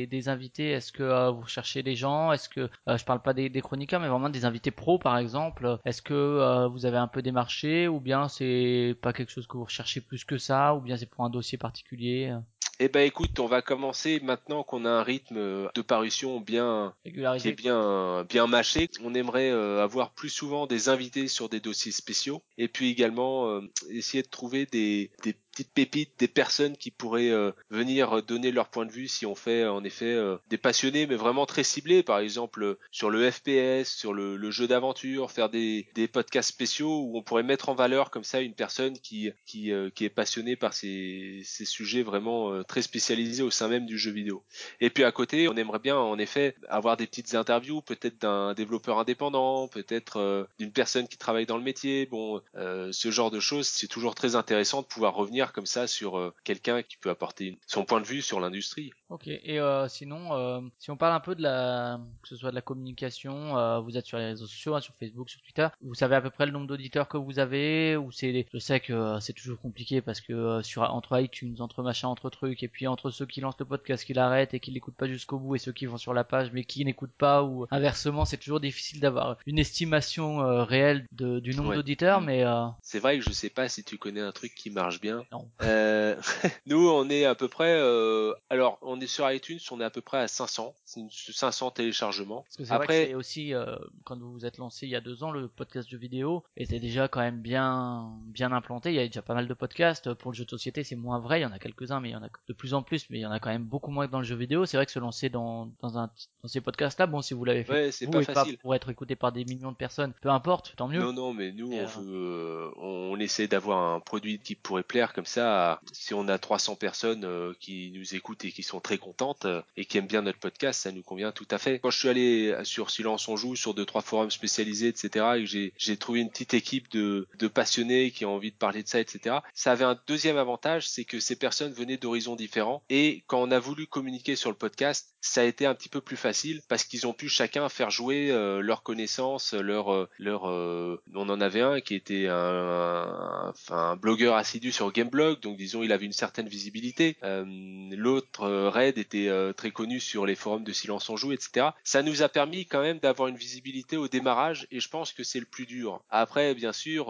des, 0.07 0.29
invités, 0.29 0.71
est-ce 0.71 0.93
que 0.93 1.31
vous 1.31 1.49
des 1.83 1.97
gens? 1.97 2.33
Est-ce 2.33 2.49
que 2.49 2.71
euh, 2.89 2.97
je 2.97 3.05
parle 3.05 3.23
pas 3.23 3.35
des, 3.35 3.49
des 3.49 3.61
chroniqueurs, 3.61 4.01
mais 4.01 4.09
vraiment 4.09 4.29
des 4.29 4.45
invités 4.45 4.71
pros, 4.71 4.99
par 4.99 5.19
exemple. 5.19 5.79
Est-ce 5.85 6.03
que 6.03 6.15
euh, 6.15 6.69
vous 6.69 6.87
avez 6.87 6.99
un 6.99 7.09
peu 7.09 7.23
démarché, 7.23 7.89
ou 7.89 8.01
bien 8.01 8.29
c'est 8.29 8.97
pas 9.03 9.13
quelque 9.13 9.33
chose 9.33 9.47
que 9.47 9.57
vous 9.57 9.65
recherchez 9.65 10.01
plus 10.01 10.25
que 10.25 10.39
ça, 10.39 10.75
ou 10.75 10.81
bien 10.81 10.97
c'est 10.97 11.11
pour 11.11 11.25
un 11.25 11.31
dossier 11.31 11.59
particulier? 11.59 12.35
Eh 12.81 12.89
ben 12.89 13.07
écoute, 13.07 13.39
on 13.39 13.47
va 13.47 13.63
commencer 13.63 14.21
maintenant 14.21 14.65
qu'on 14.65 14.85
a 14.85 14.91
un 14.91 15.03
rythme 15.05 15.71
de 15.73 15.83
parution 15.83 16.41
bien 16.41 16.93
qui 17.03 17.09
est 17.09 17.13
régularisé 17.13 17.53
bien 17.53 18.25
bien 18.29 18.49
mâché. 18.49 18.89
On 19.03 19.15
aimerait 19.15 19.51
euh, 19.51 19.83
avoir 19.83 20.11
plus 20.11 20.29
souvent 20.29 20.67
des 20.67 20.89
invités 20.89 21.29
sur 21.29 21.49
des 21.49 21.61
dossiers 21.61 21.93
spéciaux 21.93 22.43
et 22.59 22.67
puis 22.67 22.91
également 22.91 23.49
euh, 23.49 23.61
essayer 23.91 24.25
de 24.25 24.29
trouver 24.29 24.67
des, 24.67 25.13
des 25.23 25.37
petites 25.55 25.73
pépites, 25.73 26.13
des 26.19 26.29
personnes 26.29 26.77
qui 26.77 26.91
pourraient 26.91 27.31
euh, 27.31 27.53
venir 27.71 28.23
donner 28.23 28.51
leur 28.51 28.69
point 28.69 28.87
de 28.87 28.93
vue 28.93 29.09
si 29.09 29.27
on 29.27 29.35
fait 29.35 29.67
en 29.67 29.85
effet 29.85 30.13
euh, 30.13 30.37
des 30.49 30.59
passionnés 30.59 31.07
mais 31.07 31.17
vraiment 31.17 31.47
très 31.47 31.65
ciblés, 31.65 32.03
par 32.03 32.19
exemple 32.19 32.63
euh, 32.63 32.79
sur 32.91 33.11
le 33.11 33.31
FPS, 33.31 33.89
sur 33.89 34.13
le, 34.13 34.37
le 34.37 34.51
jeu 34.51 34.67
d'aventure, 34.67 35.31
faire 35.31 35.49
des, 35.49 35.87
des 35.95 36.09
podcasts 36.09 36.51
spéciaux 36.51 37.01
où 37.01 37.17
on 37.17 37.23
pourrait 37.23 37.43
mettre 37.43 37.69
en 37.69 37.75
valeur 37.75 38.11
comme 38.11 38.25
ça 38.25 38.41
une 38.41 38.55
personne 38.55 38.99
qui 38.99 39.31
qui, 39.47 39.73
euh, 39.73 39.91
qui 39.91 40.05
est 40.05 40.11
passionnée 40.11 40.57
par 40.57 40.75
ces, 40.75 41.43
ces 41.45 41.65
sujets 41.65 42.03
vraiment 42.03 42.53
euh, 42.53 42.63
très 42.63 42.83
spécialisés 42.83 43.43
au 43.43 43.51
sein 43.51 43.69
même 43.69 43.87
du 43.87 43.99
jeu 43.99 44.11
vidéo. 44.11 44.45
Et 44.81 44.91
puis 44.91 45.05
à 45.05 45.13
côté, 45.13 45.49
on 45.49 45.57
aimerait 45.57 45.79
bien 45.79 45.97
en 45.97 46.19
effet 46.19 46.57
avoir 46.69 46.97
des 46.97 47.07
petites 47.07 47.35
interviews, 47.35 47.83
peut-être 47.83 48.21
d'un 48.21 48.55
développeur 48.55 48.99
indépendant, 48.99 49.69
peut-être 49.69 50.19
euh, 50.19 50.45
d'une 50.59 50.73
personne 50.73 51.09
qui 51.09 51.19
travaille 51.19 51.47
dans 51.47 51.57
le 51.57 51.63
métier. 51.63 52.07
Bon, 52.07 52.41
euh, 52.57 52.91
ce 52.93 53.11
genre 53.11 53.31
de 53.31 53.41
choses, 53.41 53.69
c'est 53.69 53.89
toujours 53.89 54.15
très 54.15 54.37
intéressant 54.37 54.83
de 54.83 54.87
pouvoir 54.87 55.15
revenir 55.15 55.44
comme 55.53 55.67
ça 55.67 55.87
sur 55.87 56.19
euh, 56.19 56.35
quelqu'un 56.45 56.83
qui 56.83 56.97
peut 56.97 57.11
apporter 57.11 57.47
une- 57.49 57.57
son 57.67 57.85
point 57.85 58.01
de 58.01 58.07
vue 58.07 58.23
sur 58.23 58.41
l'industrie. 58.41 58.93
Ok. 59.11 59.27
Et 59.29 59.61
euh, 59.61 59.87
sinon, 59.89 60.33
euh, 60.35 60.61
si 60.79 60.91
on 60.91 60.97
parle 60.97 61.15
un 61.15 61.21
peu 61.21 61.35
de 61.35 61.43
la, 61.43 62.01
que 62.23 62.29
ce 62.29 62.37
soit 62.37 62.51
de 62.51 62.55
la 62.55 62.61
communication, 62.63 63.81
vous 63.83 63.97
êtes 63.97 64.07
sur 64.07 64.19
les 64.19 64.27
réseaux 64.27 64.47
sociaux, 64.47 64.75
hein, 64.75 64.81
sur 64.81 64.95
Facebook, 64.95 65.29
sur 65.31 65.41
Twitter. 65.43 65.69
Vous 65.83 65.95
savez 65.95 66.17
à 66.17 66.21
peu 66.21 66.31
près 66.31 66.47
le 66.47 66.53
nombre 66.53 66.67
d'auditeurs 66.67 67.09
que 67.09 67.17
vous 67.17 67.39
avez, 67.39 67.97
ou 67.97 68.11
c'est, 68.13 68.47
je 68.53 68.59
sais 68.59 68.81
que 68.81 69.19
c'est 69.21 69.33
toujours 69.33 69.59
compliqué 69.61 70.01
parce 70.01 70.21
que 70.21 70.63
sur 70.63 70.83
entre 70.83 71.19
iTunes, 71.21 71.57
entre 71.61 71.83
machin, 71.83 72.09
entre 72.09 72.31
trucs, 72.31 72.63
et 72.63 72.69
puis 72.69 72.87
entre 72.87 73.11
ceux 73.11 73.27
qui 73.27 73.41
lancent 73.41 73.59
le 73.59 73.65
podcast, 73.67 74.05
qui 74.05 74.15
l'arrêtent 74.15 74.55
et 74.55 74.61
qui 74.61 74.71
l'écoutent 74.71 74.97
pas 74.97 75.07
jusqu'au 75.09 75.39
bout, 75.39 75.57
et 75.57 75.59
ceux 75.59 75.73
qui 75.73 75.87
vont 75.87 75.97
sur 75.99 76.15
la 76.15 76.25
page 76.25 76.51
mais 76.53 76.65
qui 76.65 76.85
n'écoutent 76.85 77.13
pas, 77.17 77.43
ou 77.43 77.67
inversement, 77.71 78.25
c'est 78.25 78.37
toujours 78.39 78.61
difficile 78.61 79.01
d'avoir 79.01 79.37
une 79.47 79.59
estimation 79.59 80.65
réelle 80.65 81.07
de, 81.13 81.41
du 81.41 81.55
nombre 81.55 81.71
Ouais. 81.71 81.77
d'auditeurs, 81.77 82.21
mais 82.21 82.45
euh, 82.45 82.67
C'est 82.83 82.99
vrai 82.99 83.19
que 83.19 83.25
je 83.25 83.31
sais 83.33 83.51
pas 83.51 83.69
si 83.69 83.85
tu 83.85 83.97
connais 83.99 84.21
un 84.21 84.33
truc 84.33 84.55
qui 84.55 84.71
marche 84.71 85.01
bien. 85.01 85.25
Non. 85.35 85.49
Euh, 85.63 86.15
nous, 86.67 86.89
on 86.89 87.09
est 87.11 87.25
à 87.25 87.35
peu 87.35 87.49
près. 87.49 87.75
euh, 87.77 88.33
alors, 88.51 88.79
on 88.83 89.01
est 89.01 89.07
sur 89.09 89.29
iTunes, 89.31 89.59
on 89.73 89.81
est 89.81 89.85
à 89.85 89.91
peu 89.91 90.01
près 90.01 90.19
à 90.19 90.29
500, 90.29 90.75
c'est 90.85 91.01
une- 91.01 91.11
500 91.11 91.73
téléchargements. 91.73 92.43
Parce 92.43 92.57
que 92.57 92.65
c'est 92.65 92.69
vrai 92.75 92.85
Après, 92.85 93.03
que 93.03 93.09
c'est 93.09 93.15
aussi, 93.15 93.53
euh, 93.55 93.75
quand 94.05 94.17
vous 94.19 94.33
vous 94.33 94.47
êtes 94.47 94.59
lancé 94.59 94.87
il 94.87 94.91
y 94.91 94.97
a 94.97 95.01
deux 95.01 95.25
ans, 95.25 95.33
le 95.33 95.49
podcast 95.49 95.89
jeux 95.91 95.99
vidéo 95.99 96.45
était 96.57 96.79
déjà 96.79 97.09
quand 97.09 97.21
même 97.21 97.41
bien, 97.41 98.13
bien 98.27 98.53
implanté. 98.53 98.91
Il 98.91 98.95
y 98.95 99.01
a 99.01 99.07
déjà 99.07 99.23
pas 99.23 99.35
mal 99.35 99.49
de 99.49 99.55
podcasts. 99.55 100.15
Pour 100.15 100.31
le 100.31 100.37
jeu 100.37 100.45
de 100.45 100.51
société, 100.51 100.85
c'est 100.85 100.95
moins 100.97 101.19
vrai. 101.19 101.41
Il 101.41 101.43
y 101.43 101.47
en 101.47 101.53
a 101.53 101.59
quelques-uns, 101.59 101.99
mais 102.01 102.11
il 102.11 102.13
y 102.13 102.17
en 102.17 102.23
a 102.23 102.29
de 102.49 102.53
plus 102.53 102.73
en 102.75 102.83
plus. 102.83 103.11
Mais 103.11 103.19
il 103.19 103.23
y 103.23 103.27
en 103.27 103.33
a 103.33 103.41
quand 103.41 103.51
même 103.51 103.65
beaucoup 103.65 103.91
moins 103.91 104.07
que 104.07 104.13
dans 104.13 104.19
le 104.21 104.25
jeu 104.25 104.37
vidéo. 104.37 104.67
C'est 104.67 104.77
vrai 104.77 104.87
que 104.87 104.93
se 104.93 105.01
lancer 105.01 105.29
dans, 105.31 105.73
dans, 105.83 105.99
un, 105.99 106.11
dans 106.43 106.49
ces 106.49 106.61
podcasts-là, 106.61 107.07
bon, 107.07 107.23
si 107.23 107.35
vous 107.35 107.45
l'avez 107.45 107.65
fait, 107.65 107.73
ouais, 107.73 107.91
c'est 107.93 108.07
vous, 108.07 108.13
pas 108.13 108.23
et 108.23 108.27
pas 108.27 108.35
facile. 108.35 108.59
pour 108.59 108.75
être 108.75 108.89
écouté 108.91 109.17
par 109.17 109.33
des 109.33 109.45
millions 109.45 109.73
de 109.73 109.77
personnes, 109.77 110.13
peu 110.23 110.29
importe, 110.31 110.75
tant 110.77 110.87
mieux. 110.87 111.01
Non, 111.01 111.13
non, 111.13 111.33
mais 111.35 111.51
nous, 111.51 111.73
on 111.73 111.87
veut, 111.87 112.71
on 112.77 113.19
essaie 113.19 113.49
d'avoir 113.49 113.95
un 113.95 114.01
produit 114.01 114.39
qui 114.39 114.55
pourrait 114.55 114.83
plaire 114.85 115.13
comme 115.13 115.24
ça, 115.27 115.81
si 115.93 116.15
on 116.15 116.29
a 116.29 116.39
300 116.39 116.77
personnes 116.77 117.25
euh, 117.25 117.53
qui 117.61 117.93
nous 117.95 118.15
écoutent 118.15 118.45
et 118.45 118.53
qui 118.53 118.63
sont 118.63 118.81
très 118.81 118.99
contentes 118.99 119.45
euh, 119.45 119.63
et 119.77 119.85
qui 119.85 119.99
aiment 119.99 120.07
bien 120.07 120.23
notre 120.23 120.39
podcast, 120.39 120.83
ça 120.83 120.93
nous 120.93 121.03
convient 121.03 121.33
tout 121.33 121.47
à 121.51 121.59
fait. 121.59 121.79
Quand 121.81 121.91
je 121.91 121.99
suis 121.99 122.09
allé 122.09 122.55
sur 122.65 122.91
Silence 122.91 123.29
on 123.29 123.37
joue, 123.37 123.57
sur 123.57 123.75
deux 123.75 123.85
trois 123.85 124.03
forums 124.03 124.31
spécialisés, 124.31 124.89
etc., 124.89 125.25
et 125.39 125.73
j'ai 125.77 125.97
trouvé 125.97 126.21
une 126.21 126.31
petite 126.31 126.55
équipe 126.55 126.91
de 126.91 127.27
passionnés 127.53 128.11
qui 128.11 128.25
ont 128.25 128.35
envie 128.35 128.51
de 128.51 128.57
parler 128.57 128.83
de 128.83 128.89
ça, 128.89 129.01
etc. 129.01 129.37
Ça 129.55 129.73
avait 129.73 129.85
un 129.85 129.99
deuxième 130.07 130.37
avantage, 130.37 130.89
c'est 130.89 131.05
que 131.05 131.21
ces 131.21 131.37
personnes 131.37 131.73
venaient 131.73 131.97
d'horizons 131.97 132.37
différents 132.37 132.83
et 132.89 133.25
quand 133.27 133.41
on 133.41 133.51
a 133.51 133.59
voulu 133.59 133.87
communiquer 133.87 134.37
sur 134.37 134.51
le 134.51 134.57
podcast, 134.57 135.15
ça 135.21 135.41
a 135.41 135.45
été 135.45 135.67
un 135.67 135.75
petit 135.75 135.89
peu 135.89 136.01
plus 136.01 136.17
facile 136.17 136.61
parce 136.69 136.85
qu'ils 136.85 137.07
ont 137.07 137.15
pu 137.15 137.29
chacun 137.29 137.69
faire 137.69 137.91
jouer 137.91 138.31
euh, 138.31 138.61
leurs 138.61 138.83
connaissances, 138.83 139.55
leur 139.55 139.93
euh, 139.93 140.09
leur. 140.19 140.49
euh, 140.49 141.01
on 141.15 141.29
en 141.29 141.41
avait 141.41 141.63
un 141.63 141.81
qui 141.81 141.95
était 141.95 142.27
un, 142.29 143.53
un, 143.71 143.97
blogueur 143.97 144.37
assidu 144.37 144.71
sur 144.71 144.93
Gameblog, 145.15 145.41
donc 145.41 145.57
disons 145.57 145.83
il 145.83 145.93
avait 145.93 146.07
une 146.07 146.13
certaine 146.13 146.49
visibilité. 146.49 147.17
Euh, 147.23 147.45
L'autre 147.93 148.43
euh, 148.43 148.71
Red 148.71 148.99
était 148.99 149.29
euh, 149.29 149.53
très 149.53 149.71
connu 149.71 150.01
sur 150.01 150.27
les 150.27 150.35
forums 150.35 150.65
de 150.65 150.73
Silence 150.73 151.09
on 151.09 151.17
joue, 151.17 151.33
etc. 151.33 151.69
Ça 151.85 152.03
nous 152.03 152.23
a 152.23 152.29
permis 152.29 152.67
quand 152.67 152.83
même 152.83 152.99
d'avoir 152.99 153.29
une 153.29 153.37
visibilité 153.37 153.97
au 153.97 154.09
démarrage 154.09 154.67
et 154.71 154.81
je 154.81 154.89
pense 154.89 155.13
que 155.13 155.23
c'est 155.23 155.41
le 155.41 155.47
plus 155.47 155.67
dur. 155.67 156.03
Après, 156.11 156.55
bien 156.55 156.73
sûr, 156.73 157.07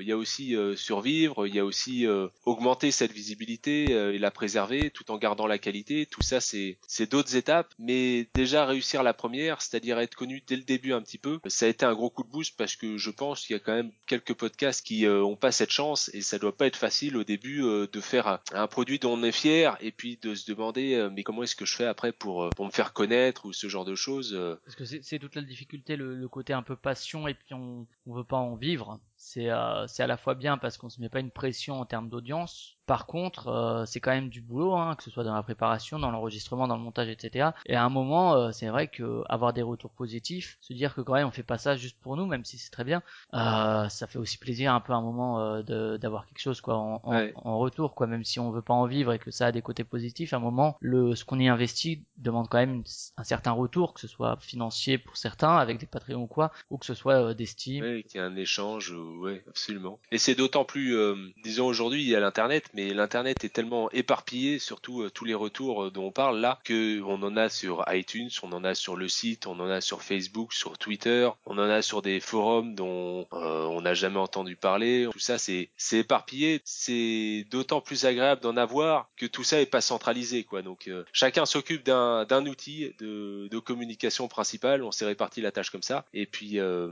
il 0.00 0.06
y 0.06 0.12
a 0.12 0.16
aussi 0.16 0.56
survivre, 0.76 1.46
il 1.46 1.54
y 1.54 1.58
a 1.58 1.64
aussi 1.64 2.06
augmenter 2.44 2.90
cette 2.90 3.12
visibilité 3.12 3.90
et 3.90 4.18
la 4.18 4.30
préserver 4.30 4.90
tout 4.90 5.10
en 5.10 5.18
gardant 5.18 5.46
la 5.46 5.58
qualité. 5.58 6.06
Tout 6.06 6.22
ça, 6.22 6.40
c'est 6.40 7.10
d'autres 7.10 7.36
étapes, 7.36 7.72
mais 7.78 8.28
déjà 8.34 8.66
réussir 8.66 9.02
la 9.02 9.14
première, 9.14 9.62
c'est-à-dire 9.62 9.98
être 9.98 10.14
connu 10.14 10.42
dès 10.46 10.56
le 10.56 10.62
début 10.62 10.92
un 10.92 11.02
petit 11.02 11.18
peu, 11.18 11.40
ça 11.46 11.66
a 11.66 11.68
été 11.68 11.84
un 11.84 11.94
gros 11.94 12.10
coup 12.10 12.22
de 12.22 12.30
boost 12.30 12.54
parce 12.56 12.76
que 12.76 12.96
je 12.96 13.10
pense 13.10 13.46
qu'il 13.46 13.54
y 13.54 13.56
a 13.56 13.60
quand 13.60 13.74
même 13.74 13.90
quelques 14.06 14.34
podcasts 14.34 14.84
qui 14.84 15.06
euh, 15.06 15.22
ont 15.22 15.36
pas 15.36 15.52
cette 15.52 15.70
chance 15.70 16.10
et 16.12 16.20
ça 16.20 16.38
doit 16.38 16.56
pas 16.56 16.66
être 16.66 16.76
facile 16.76 17.16
au 17.16 17.23
début 17.24 17.62
euh, 17.62 17.86
de 17.92 18.00
faire 18.00 18.40
un, 18.52 18.66
produit 18.66 18.98
dont 18.98 19.14
on 19.14 19.22
est 19.22 19.32
fier 19.32 19.76
et 19.80 19.90
puis 19.90 20.18
de 20.22 20.34
se 20.34 20.50
demander 20.50 20.94
euh, 20.94 21.10
mais 21.10 21.22
comment 21.22 21.42
est-ce 21.42 21.56
que 21.56 21.64
je 21.64 21.74
fais 21.74 21.86
après 21.86 22.12
pour 22.12 22.44
euh, 22.44 22.50
pour 22.50 22.66
me 22.66 22.70
faire 22.70 22.92
connaître 22.92 23.46
ou 23.46 23.52
ce 23.52 23.68
genre 23.68 23.84
de 23.84 23.94
choses. 23.94 24.38
Parce 24.64 24.76
que 24.76 24.84
c'est 24.84 25.18
toute 25.18 25.34
la 25.34 25.42
difficulté, 25.42 25.96
le, 25.96 26.14
le 26.14 26.28
côté 26.28 26.52
un 26.52 26.62
peu 26.62 26.76
passion 26.76 27.26
et 27.28 27.34
puis 27.34 27.54
on 27.54 27.86
on 28.06 28.14
veut 28.14 28.24
pas 28.24 28.36
en 28.36 28.54
vivre. 28.54 29.00
C'est 29.16 29.48
c'est 29.88 30.02
à 30.02 30.06
la 30.06 30.16
fois 30.16 30.34
bien 30.34 30.58
parce 30.58 30.76
qu'on 30.76 30.88
se 30.88 31.00
met 31.00 31.08
pas 31.08 31.20
une 31.20 31.30
pression 31.30 31.80
en 31.80 31.86
termes 31.86 32.08
d'audience. 32.08 32.76
Par 32.86 33.06
contre, 33.06 33.48
euh, 33.48 33.84
c'est 33.86 34.00
quand 34.00 34.10
même 34.10 34.28
du 34.28 34.40
boulot, 34.40 34.74
hein, 34.74 34.94
que 34.96 35.02
ce 35.02 35.10
soit 35.10 35.24
dans 35.24 35.34
la 35.34 35.42
préparation, 35.42 35.98
dans 35.98 36.10
l'enregistrement, 36.10 36.68
dans 36.68 36.76
le 36.76 36.82
montage, 36.82 37.08
etc. 37.08 37.50
Et 37.66 37.74
à 37.76 37.84
un 37.84 37.88
moment, 37.88 38.34
euh, 38.34 38.50
c'est 38.52 38.68
vrai 38.68 38.88
que 38.88 39.22
avoir 39.28 39.52
des 39.52 39.62
retours 39.62 39.90
positifs, 39.92 40.58
se 40.60 40.72
dire 40.72 40.94
que 40.94 41.00
quand 41.00 41.14
même 41.14 41.26
on 41.26 41.30
fait 41.30 41.42
pas 41.42 41.58
ça 41.58 41.76
juste 41.76 41.98
pour 42.00 42.16
nous, 42.16 42.26
même 42.26 42.44
si 42.44 42.58
c'est 42.58 42.70
très 42.70 42.84
bien, 42.84 43.02
euh, 43.32 43.88
ça 43.88 44.06
fait 44.06 44.18
aussi 44.18 44.38
plaisir 44.38 44.72
un 44.74 44.80
peu 44.80 44.92
à 44.92 44.96
un 44.96 45.02
moment 45.02 45.40
euh, 45.40 45.96
d'avoir 45.98 46.26
quelque 46.26 46.40
chose 46.40 46.60
quoi 46.60 46.76
en, 46.76 47.00
en, 47.02 47.14
Ouais. 47.14 47.32
en 47.36 47.58
retour, 47.58 47.94
quoi. 47.94 48.06
Même 48.06 48.24
si 48.24 48.40
on 48.40 48.50
veut 48.50 48.62
pas 48.62 48.74
en 48.74 48.86
vivre 48.86 49.12
et 49.12 49.18
que 49.18 49.30
ça 49.30 49.46
a 49.46 49.52
des 49.52 49.62
côtés 49.62 49.84
positifs, 49.84 50.32
à 50.32 50.36
un 50.36 50.40
moment, 50.40 50.76
le 50.80 51.14
ce 51.14 51.24
qu'on 51.24 51.38
y 51.38 51.48
investit 51.48 52.02
demande 52.18 52.48
quand 52.48 52.58
même 52.58 52.82
un 53.16 53.24
certain 53.24 53.52
retour, 53.52 53.94
que 53.94 54.00
ce 54.00 54.08
soit 54.08 54.36
financier 54.40 54.98
pour 54.98 55.16
certains 55.16 55.56
avec 55.56 55.78
des 55.78 55.86
Patreons 55.86 56.22
ou 56.22 56.26
quoi, 56.26 56.50
ou 56.70 56.78
que 56.78 56.86
ce 56.86 56.94
soit 56.94 57.14
euh, 57.30 57.34
d'estime. 57.34 57.82
Ouais, 57.84 58.02
qu'il 58.02 58.18
y 58.18 58.20
a 58.20 58.26
un 58.26 58.36
échange, 58.36 58.92
euh, 58.92 59.18
ouais, 59.20 59.44
absolument. 59.48 59.98
Et 60.12 60.18
c'est 60.18 60.34
d'autant 60.34 60.64
plus, 60.64 60.96
euh, 60.96 61.14
disons 61.42 61.66
aujourd'hui, 61.66 62.02
il 62.02 62.08
y 62.08 62.16
a 62.16 62.20
l'internet, 62.20 62.70
mais 62.74 62.92
l'internet 62.92 63.44
est 63.44 63.48
tellement 63.48 63.90
éparpillé, 63.92 64.58
surtout 64.58 65.02
euh, 65.02 65.10
tous 65.10 65.24
les 65.24 65.34
retours 65.34 65.84
euh, 65.84 65.90
dont 65.90 66.06
on 66.06 66.12
parle 66.12 66.40
là, 66.40 66.58
que 66.64 67.00
on 67.02 67.22
en 67.22 67.36
a 67.36 67.48
sur 67.48 67.84
iTunes, 67.88 68.30
on 68.42 68.52
en 68.52 68.64
a 68.64 68.74
sur 68.74 68.96
le 68.96 69.08
site, 69.08 69.46
on 69.46 69.58
en 69.60 69.70
a 69.70 69.80
sur 69.80 70.02
Facebook, 70.02 70.52
sur 70.52 70.76
Twitter, 70.78 71.28
on 71.46 71.58
en 71.58 71.68
a 71.70 71.82
sur 71.82 72.02
des 72.02 72.20
forums 72.20 72.74
dont 72.74 73.26
euh, 73.32 73.64
on 73.66 73.80
n'a 73.80 73.94
jamais 73.94 74.18
entendu 74.18 74.56
parler. 74.56 75.08
Tout 75.12 75.18
ça, 75.18 75.38
c'est 75.38 75.70
c'est 75.76 75.98
éparpillé. 75.98 76.60
C'est 76.64 77.46
d'autant 77.50 77.80
plus 77.80 78.04
agréable 78.04 78.40
d'en 78.40 78.56
avoir 78.56 79.08
que 79.16 79.26
tout 79.26 79.44
ça 79.44 79.60
est 79.60 79.66
pas 79.66 79.80
centralisé, 79.80 80.44
quoi. 80.44 80.62
Donc 80.62 80.88
euh, 80.88 81.04
chacun 81.12 81.46
s'occupe 81.46 81.84
d'un 81.84 82.24
d'un 82.24 82.46
outil 82.46 82.92
de, 82.98 83.48
de 83.50 83.58
communication 83.58 84.28
principale. 84.28 84.82
On 84.82 84.92
s'est 84.92 85.06
réparti 85.06 85.40
la 85.40 85.52
tâche 85.52 85.70
comme 85.70 85.82
ça, 85.82 86.04
et 86.12 86.26
puis 86.26 86.58
euh, 86.58 86.90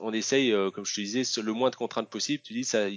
on 0.00 0.12
essaye, 0.12 0.54
comme 0.74 0.86
je 0.86 0.94
te 0.94 1.00
disais, 1.00 1.22
le 1.42 1.52
moins 1.52 1.70
de 1.70 1.76
contraintes 1.76 2.08
possible. 2.08 2.42
Tu 2.44 2.52
dis 2.54 2.64
ça. 2.64 2.88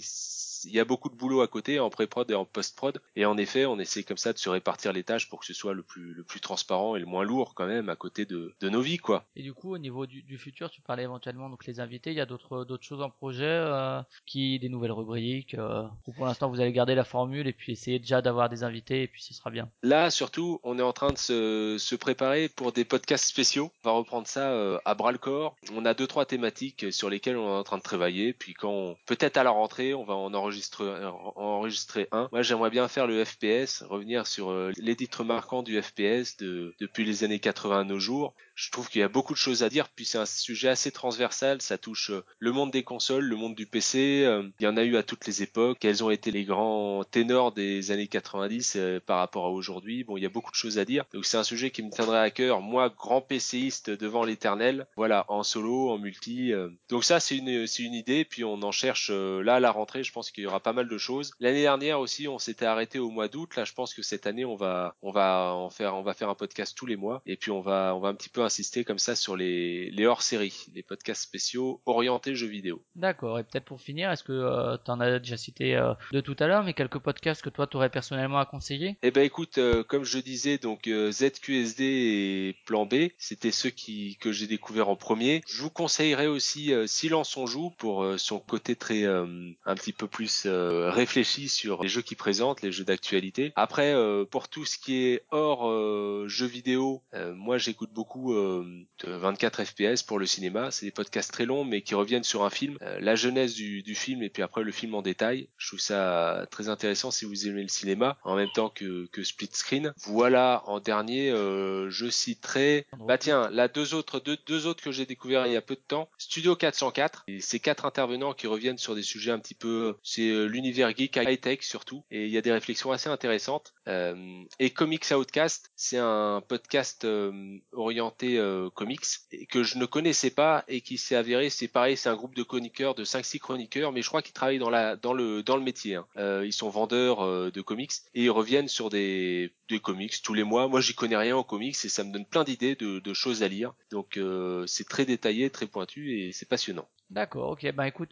Il- 0.65 0.71
y 0.73 0.79
a 0.79 0.85
beaucoup 0.85 1.09
de 1.09 1.15
boulot 1.15 1.41
à 1.41 1.47
côté 1.47 1.79
en 1.79 1.89
pré-prod 1.89 2.29
et 2.31 2.35
en 2.35 2.45
post-prod 2.45 3.01
et 3.15 3.25
en 3.25 3.37
effet 3.37 3.65
on 3.65 3.79
essaie 3.79 4.03
comme 4.03 4.17
ça 4.17 4.33
de 4.33 4.37
se 4.37 4.49
répartir 4.49 4.93
les 4.93 5.03
tâches 5.03 5.29
pour 5.29 5.39
que 5.39 5.45
ce 5.45 5.53
soit 5.53 5.73
le 5.73 5.83
plus 5.83 6.13
le 6.13 6.23
plus 6.23 6.39
transparent 6.41 6.95
et 6.95 6.99
le 6.99 7.05
moins 7.05 7.23
lourd 7.23 7.53
quand 7.55 7.67
même 7.67 7.89
à 7.89 7.95
côté 7.95 8.25
de, 8.25 8.53
de 8.59 8.69
nos 8.69 8.81
vies 8.81 8.97
quoi. 8.97 9.25
Et 9.35 9.41
du 9.43 9.53
coup, 9.53 9.73
au 9.73 9.77
niveau 9.77 10.05
du, 10.05 10.21
du 10.23 10.37
futur, 10.37 10.69
tu 10.69 10.81
parlais 10.81 11.03
éventuellement 11.03 11.49
donc 11.49 11.65
les 11.65 11.79
invités. 11.79 12.11
Il 12.11 12.17
y 12.17 12.21
a 12.21 12.25
d'autres 12.25 12.63
d'autres 12.65 12.83
choses 12.83 13.01
en 13.01 13.09
projet, 13.09 13.43
euh, 13.45 14.01
qui 14.25 14.59
des 14.59 14.69
nouvelles 14.69 14.91
rubriques. 14.91 15.53
Euh, 15.55 15.83
ou 16.07 16.13
pour 16.13 16.25
l'instant, 16.25 16.49
vous 16.49 16.59
allez 16.61 16.71
garder 16.71 16.95
la 16.95 17.03
formule 17.03 17.47
et 17.47 17.53
puis 17.53 17.71
essayer 17.73 17.99
déjà 17.99 18.21
d'avoir 18.21 18.49
des 18.49 18.63
invités 18.63 19.03
et 19.03 19.07
puis 19.07 19.21
ce 19.23 19.33
sera 19.33 19.49
bien. 19.49 19.69
Là, 19.81 20.09
surtout, 20.09 20.59
on 20.63 20.77
est 20.79 20.81
en 20.83 20.93
train 20.93 21.11
de 21.13 21.17
se, 21.17 21.77
se 21.79 21.95
préparer 21.95 22.49
pour 22.49 22.71
des 22.71 22.85
podcasts 22.85 23.25
spéciaux. 23.25 23.71
On 23.83 23.89
va 23.89 23.95
reprendre 23.95 24.27
ça 24.27 24.51
euh, 24.51 24.79
à 24.85 24.93
bras 24.95 25.11
le 25.11 25.17
corps. 25.17 25.55
On 25.73 25.85
a 25.85 25.93
deux 25.93 26.07
trois 26.07 26.25
thématiques 26.25 26.91
sur 26.91 27.09
lesquelles 27.09 27.37
on 27.37 27.47
est 27.55 27.59
en 27.59 27.63
train 27.63 27.77
de 27.77 27.83
travailler. 27.83 28.33
Puis 28.33 28.53
quand 28.53 28.95
peut-être 29.05 29.37
à 29.37 29.43
la 29.43 29.51
rentrée, 29.51 29.93
on 29.93 30.03
va 30.03 30.13
en 30.13 30.33
enregistrer 30.33 30.52
en 30.81 31.33
enregistrer 31.35 32.07
un. 32.11 32.29
Moi, 32.31 32.41
j'aimerais 32.41 32.69
bien 32.69 32.87
faire 32.87 33.07
le 33.07 33.23
FPS, 33.23 33.83
revenir 33.83 34.27
sur 34.27 34.49
euh, 34.49 34.71
les 34.77 34.95
titres 34.95 35.23
marquants 35.23 35.63
du 35.63 35.81
FPS 35.81 36.37
de, 36.37 36.73
depuis 36.79 37.05
les 37.05 37.23
années 37.23 37.39
80 37.39 37.79
à 37.79 37.83
nos 37.83 37.99
jours. 37.99 38.33
Je 38.55 38.69
trouve 38.69 38.87
qu'il 38.87 39.01
y 39.01 39.03
a 39.03 39.09
beaucoup 39.09 39.33
de 39.33 39.37
choses 39.37 39.63
à 39.63 39.69
dire, 39.69 39.89
puis 39.89 40.05
c'est 40.05 40.19
un 40.19 40.27
sujet 40.27 40.69
assez 40.69 40.91
transversal, 40.91 41.61
ça 41.61 41.79
touche 41.79 42.11
euh, 42.11 42.23
le 42.37 42.51
monde 42.51 42.69
des 42.69 42.83
consoles, 42.83 43.25
le 43.25 43.35
monde 43.35 43.55
du 43.55 43.65
PC, 43.65 44.23
euh, 44.25 44.47
il 44.59 44.63
y 44.63 44.67
en 44.67 44.77
a 44.77 44.83
eu 44.83 44.95
à 44.95 45.01
toutes 45.01 45.25
les 45.25 45.41
époques, 45.41 45.79
quels 45.79 46.03
ont 46.03 46.11
été 46.11 46.29
les 46.29 46.43
grands 46.43 47.03
ténors 47.03 47.51
des 47.51 47.89
années 47.89 48.07
90 48.07 48.73
euh, 48.75 48.99
par 48.99 49.17
rapport 49.17 49.45
à 49.45 49.49
aujourd'hui, 49.49 50.03
bon 50.03 50.17
il 50.17 50.23
y 50.23 50.25
a 50.25 50.29
beaucoup 50.29 50.51
de 50.51 50.55
choses 50.55 50.77
à 50.77 50.85
dire, 50.85 51.05
donc 51.13 51.25
c'est 51.25 51.37
un 51.37 51.43
sujet 51.43 51.71
qui 51.71 51.81
me 51.81 51.89
tiendrait 51.89 52.19
à 52.19 52.29
cœur, 52.29 52.61
moi 52.61 52.89
grand 52.89 53.21
PCiste 53.21 53.89
devant 53.89 54.23
l'éternel, 54.23 54.85
voilà, 54.95 55.25
en 55.29 55.41
solo, 55.41 55.89
en 55.89 55.97
multi, 55.97 56.51
donc 56.89 57.03
ça 57.03 57.19
c'est 57.19 57.37
une, 57.37 57.65
une 57.79 57.93
idée, 57.93 58.23
puis 58.23 58.43
on 58.43 58.61
en 58.61 58.71
cherche 58.71 59.09
là 59.09 59.55
à 59.55 59.59
la 59.59 59.71
rentrée, 59.71 60.03
je 60.03 60.11
pense 60.11 60.29
qu'il 60.43 60.49
y 60.49 60.51
aura 60.51 60.59
pas 60.59 60.73
mal 60.73 60.89
de 60.89 60.97
choses. 60.97 61.31
L'année 61.39 61.61
dernière 61.61 61.99
aussi 61.99 62.27
on 62.27 62.37
s'était 62.37 62.65
arrêté 62.65 62.99
au 62.99 63.09
mois 63.09 63.29
d'août, 63.29 63.55
là 63.55 63.63
je 63.63 63.73
pense 63.73 63.93
que 63.93 64.01
cette 64.01 64.27
année 64.27 64.43
on 64.43 64.55
va, 64.55 64.95
on 65.01 65.11
va 65.11 65.53
en 65.53 65.69
faire, 65.69 65.95
on 65.95 66.03
va 66.03 66.13
faire 66.13 66.29
un 66.29 66.35
podcast 66.35 66.75
tous 66.77 66.85
les 66.85 66.97
mois, 66.97 67.21
et 67.25 67.37
puis 67.37 67.51
on 67.51 67.61
va, 67.61 67.95
on 67.95 67.99
va 67.99 68.09
un 68.09 68.15
petit 68.15 68.29
peu 68.29 68.43
insister 68.43 68.83
comme 68.83 68.99
ça 68.99 69.15
sur 69.15 69.37
les, 69.37 69.89
les 69.91 70.05
hors-séries, 70.05 70.65
les 70.73 70.83
podcasts 70.83 71.23
spéciaux 71.23 71.81
orientés 71.85 72.35
jeux 72.35 72.47
vidéo. 72.47 72.83
D'accord. 72.95 73.39
Et 73.39 73.43
peut-être 73.43 73.65
pour 73.65 73.81
finir, 73.81 74.11
est-ce 74.11 74.23
que 74.23 74.31
euh, 74.31 74.77
tu 74.83 74.91
en 74.91 74.99
as 74.99 75.19
déjà 75.19 75.37
cité 75.37 75.75
euh, 75.75 75.93
de 76.11 76.21
tout 76.21 76.35
à 76.39 76.47
l'heure, 76.47 76.63
mais 76.63 76.73
quelques 76.73 76.99
podcasts 76.99 77.41
que 77.41 77.49
toi 77.49 77.67
t'aurais 77.67 77.89
personnellement 77.89 78.39
à 78.39 78.45
conseiller? 78.45 78.97
Eh 79.01 79.11
ben 79.11 79.23
écoute, 79.23 79.57
euh, 79.57 79.83
comme 79.83 80.03
je 80.03 80.19
disais, 80.19 80.57
donc 80.57 80.87
ZQSD 80.87 81.83
et 81.83 82.55
Plan 82.65 82.85
B, 82.85 83.09
c'était 83.17 83.51
ceux 83.51 83.69
qui 83.69 84.17
que 84.19 84.31
j'ai 84.31 84.47
découvert 84.47 84.89
en 84.89 84.95
premier. 84.95 85.41
Je 85.47 85.61
vous 85.61 85.69
conseillerais 85.69 86.27
aussi 86.27 86.73
Silence 86.87 87.37
on 87.37 87.45
joue 87.45 87.71
pour 87.71 88.05
son 88.17 88.39
côté 88.39 88.75
très 88.75 89.05
un 89.05 89.75
petit 89.75 89.93
peu 89.93 90.07
plus 90.07 90.27
euh, 90.45 90.89
réfléchi 90.91 91.49
sur 91.49 91.83
les 91.83 91.89
jeux 91.89 92.01
qu'il 92.01 92.17
présente, 92.17 92.61
les 92.61 92.71
jeux 92.71 92.83
d'actualité. 92.83 93.53
Après, 93.55 93.93
euh, 93.93 94.25
pour 94.25 94.47
tout 94.47 94.65
ce 94.65 94.77
qui 94.77 95.05
est 95.05 95.23
hors 95.31 95.69
euh, 95.69 96.25
jeux 96.27 96.47
vidéo, 96.47 97.01
euh, 97.13 97.33
moi 97.33 97.57
j'écoute 97.57 97.91
beaucoup 97.93 98.33
euh, 98.33 98.65
de 99.03 99.11
24 99.11 99.63
FPS 99.63 100.03
pour 100.03 100.19
le 100.19 100.25
cinéma. 100.25 100.71
C'est 100.71 100.85
des 100.85 100.91
podcasts 100.91 101.31
très 101.31 101.45
longs 101.45 101.65
mais 101.65 101.81
qui 101.81 101.95
reviennent 101.95 102.23
sur 102.23 102.43
un 102.43 102.49
film, 102.49 102.77
la 102.99 103.15
jeunesse 103.15 103.53
du, 103.53 103.83
du 103.83 103.95
film 103.95 104.21
et 104.23 104.29
puis 104.29 104.43
après 104.43 104.63
le 104.63 104.71
film 104.71 104.95
en 104.95 105.01
détail. 105.01 105.49
Je 105.57 105.67
trouve 105.67 105.79
ça 105.79 106.45
très 106.51 106.69
intéressant 106.69 107.11
si 107.11 107.25
vous 107.25 107.47
aimez 107.47 107.61
le 107.61 107.67
cinéma 107.67 108.17
en 108.23 108.35
même 108.35 108.49
temps 108.53 108.69
que, 108.69 109.07
Split 109.23 109.49
Screen. 109.53 109.93
Voilà, 110.05 110.63
en 110.65 110.79
dernier, 110.79 111.29
je 111.29 112.09
citerai, 112.09 112.85
bah 112.99 113.17
tiens, 113.17 113.49
là 113.51 113.67
deux 113.67 113.93
autres, 113.93 114.19
deux, 114.19 114.67
autres 114.67 114.83
que 114.83 114.91
j'ai 114.91 115.05
découvert 115.05 115.47
il 115.47 115.53
y 115.53 115.57
a 115.57 115.61
peu 115.61 115.75
de 115.75 115.81
temps, 115.87 116.09
Studio 116.17 116.55
404. 116.55 117.23
Et 117.27 117.39
ces 117.39 117.59
quatre 117.59 117.85
intervenants 117.85 118.33
qui 118.33 118.47
reviennent 118.47 118.77
sur 118.77 118.95
des 118.95 119.03
sujets 119.03 119.31
un 119.31 119.39
petit 119.39 119.55
peu, 119.55 119.95
c'est 120.03 120.22
euh, 120.29 120.45
l'univers 120.45 120.95
geek 120.95 121.17
high 121.17 121.39
tech 121.39 121.59
surtout, 121.61 122.03
et 122.11 122.25
il 122.25 122.31
y 122.31 122.37
a 122.37 122.41
des 122.41 122.51
réflexions 122.51 122.91
assez 122.91 123.09
intéressantes. 123.09 123.73
Euh, 123.87 124.43
et 124.59 124.69
Comics 124.71 125.05
Outcast, 125.11 125.71
c'est 125.75 125.97
un 125.97 126.41
podcast 126.47 127.05
euh, 127.05 127.57
orienté 127.71 128.39
comics 128.73 129.05
que 129.49 129.63
je 129.63 129.77
ne 129.77 129.85
connaissais 129.85 130.29
pas 130.29 130.63
et 130.67 130.81
qui 130.81 130.97
s'est 130.97 131.15
avéré, 131.15 131.49
c'est 131.49 131.67
pareil, 131.67 131.97
c'est 131.97 132.09
un 132.09 132.15
groupe 132.15 132.35
de 132.35 132.43
chroniqueurs, 132.43 132.95
de 132.95 133.03
5-6 133.03 133.39
chroniqueurs, 133.39 133.91
mais 133.91 134.01
je 134.01 134.07
crois 134.07 134.21
qu'ils 134.21 134.33
travaillent 134.33 134.59
dans 134.59 134.69
la 134.69 134.95
dans 134.95 135.13
le 135.13 135.43
dans 135.43 135.57
le 135.57 135.63
métier. 135.63 135.95
hein. 135.95 136.43
Ils 136.43 136.53
sont 136.53 136.69
vendeurs 136.69 137.51
de 137.51 137.61
comics 137.61 137.91
et 138.13 138.23
ils 138.23 138.31
reviennent 138.31 138.67
sur 138.67 138.89
des 138.89 139.53
des 139.69 139.79
comics 139.79 140.21
tous 140.21 140.33
les 140.33 140.43
mois. 140.43 140.67
Moi, 140.67 140.81
j'y 140.81 140.93
connais 140.95 141.17
rien 141.17 141.35
en 141.35 141.43
comics 141.43 141.75
et 141.83 141.89
ça 141.89 142.03
me 142.03 142.11
donne 142.11 142.25
plein 142.25 142.43
d'idées 142.43 142.75
de, 142.75 143.13
choses 143.13 143.43
à 143.43 143.47
lire. 143.47 143.73
Donc 143.91 144.19
c'est 144.67 144.87
très 144.87 145.05
détaillé, 145.05 145.49
très 145.49 145.67
pointu 145.67 146.19
et 146.19 146.31
c'est 146.31 146.47
passionnant. 146.47 146.87
D'accord. 147.09 147.51
Ok. 147.51 147.71
Ben 147.73 147.85
écoute. 147.85 148.09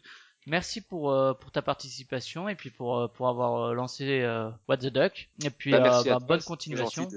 Merci 0.48 0.82
pour, 0.82 1.12
euh, 1.12 1.34
pour 1.34 1.52
ta 1.52 1.62
participation 1.62 2.50
et 2.50 2.56
puis 2.56 2.72
pour, 2.72 2.98
euh, 2.98 3.08
pour 3.08 3.28
avoir 3.30 3.70
euh, 3.70 3.74
lancé 3.74 4.22
euh, 4.22 4.50
What 4.68 4.78
the 4.78 4.88
Duck. 4.88 5.30
Et 5.44 5.50
puis 5.50 5.72
Bah, 5.72 5.78
euh, 5.78 5.82
merci 5.82 6.10
à 6.10 6.14
bah, 6.14 6.18
toi, 6.20 6.28
bonne 6.28 6.40
c'est 6.40 6.48
continuation. 6.48 7.08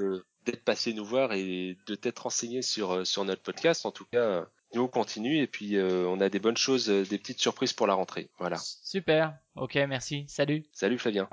d'être 0.44 0.64
passé 0.64 0.92
nous 0.92 1.04
voir 1.06 1.32
et 1.32 1.78
de 1.86 1.94
t'être 1.94 2.20
renseigné 2.24 2.60
sur 2.60 3.06
sur 3.06 3.24
notre 3.24 3.42
podcast. 3.42 3.86
En 3.86 3.92
tout 3.92 4.04
cas, 4.04 4.44
nous 4.74 4.82
on 4.82 4.88
continue 4.88 5.38
et 5.38 5.46
puis 5.46 5.76
euh, 5.76 6.06
on 6.06 6.20
a 6.20 6.28
des 6.28 6.38
bonnes 6.38 6.56
choses, 6.58 6.86
des 6.88 7.18
petites 7.18 7.40
surprises 7.40 7.72
pour 7.72 7.86
la 7.86 7.94
rentrée. 7.94 8.28
Voilà. 8.38 8.58
Super. 8.58 9.34
Ok, 9.56 9.76
merci. 9.88 10.26
Salut. 10.28 10.64
Salut 10.72 10.98
Flavien. 10.98 11.28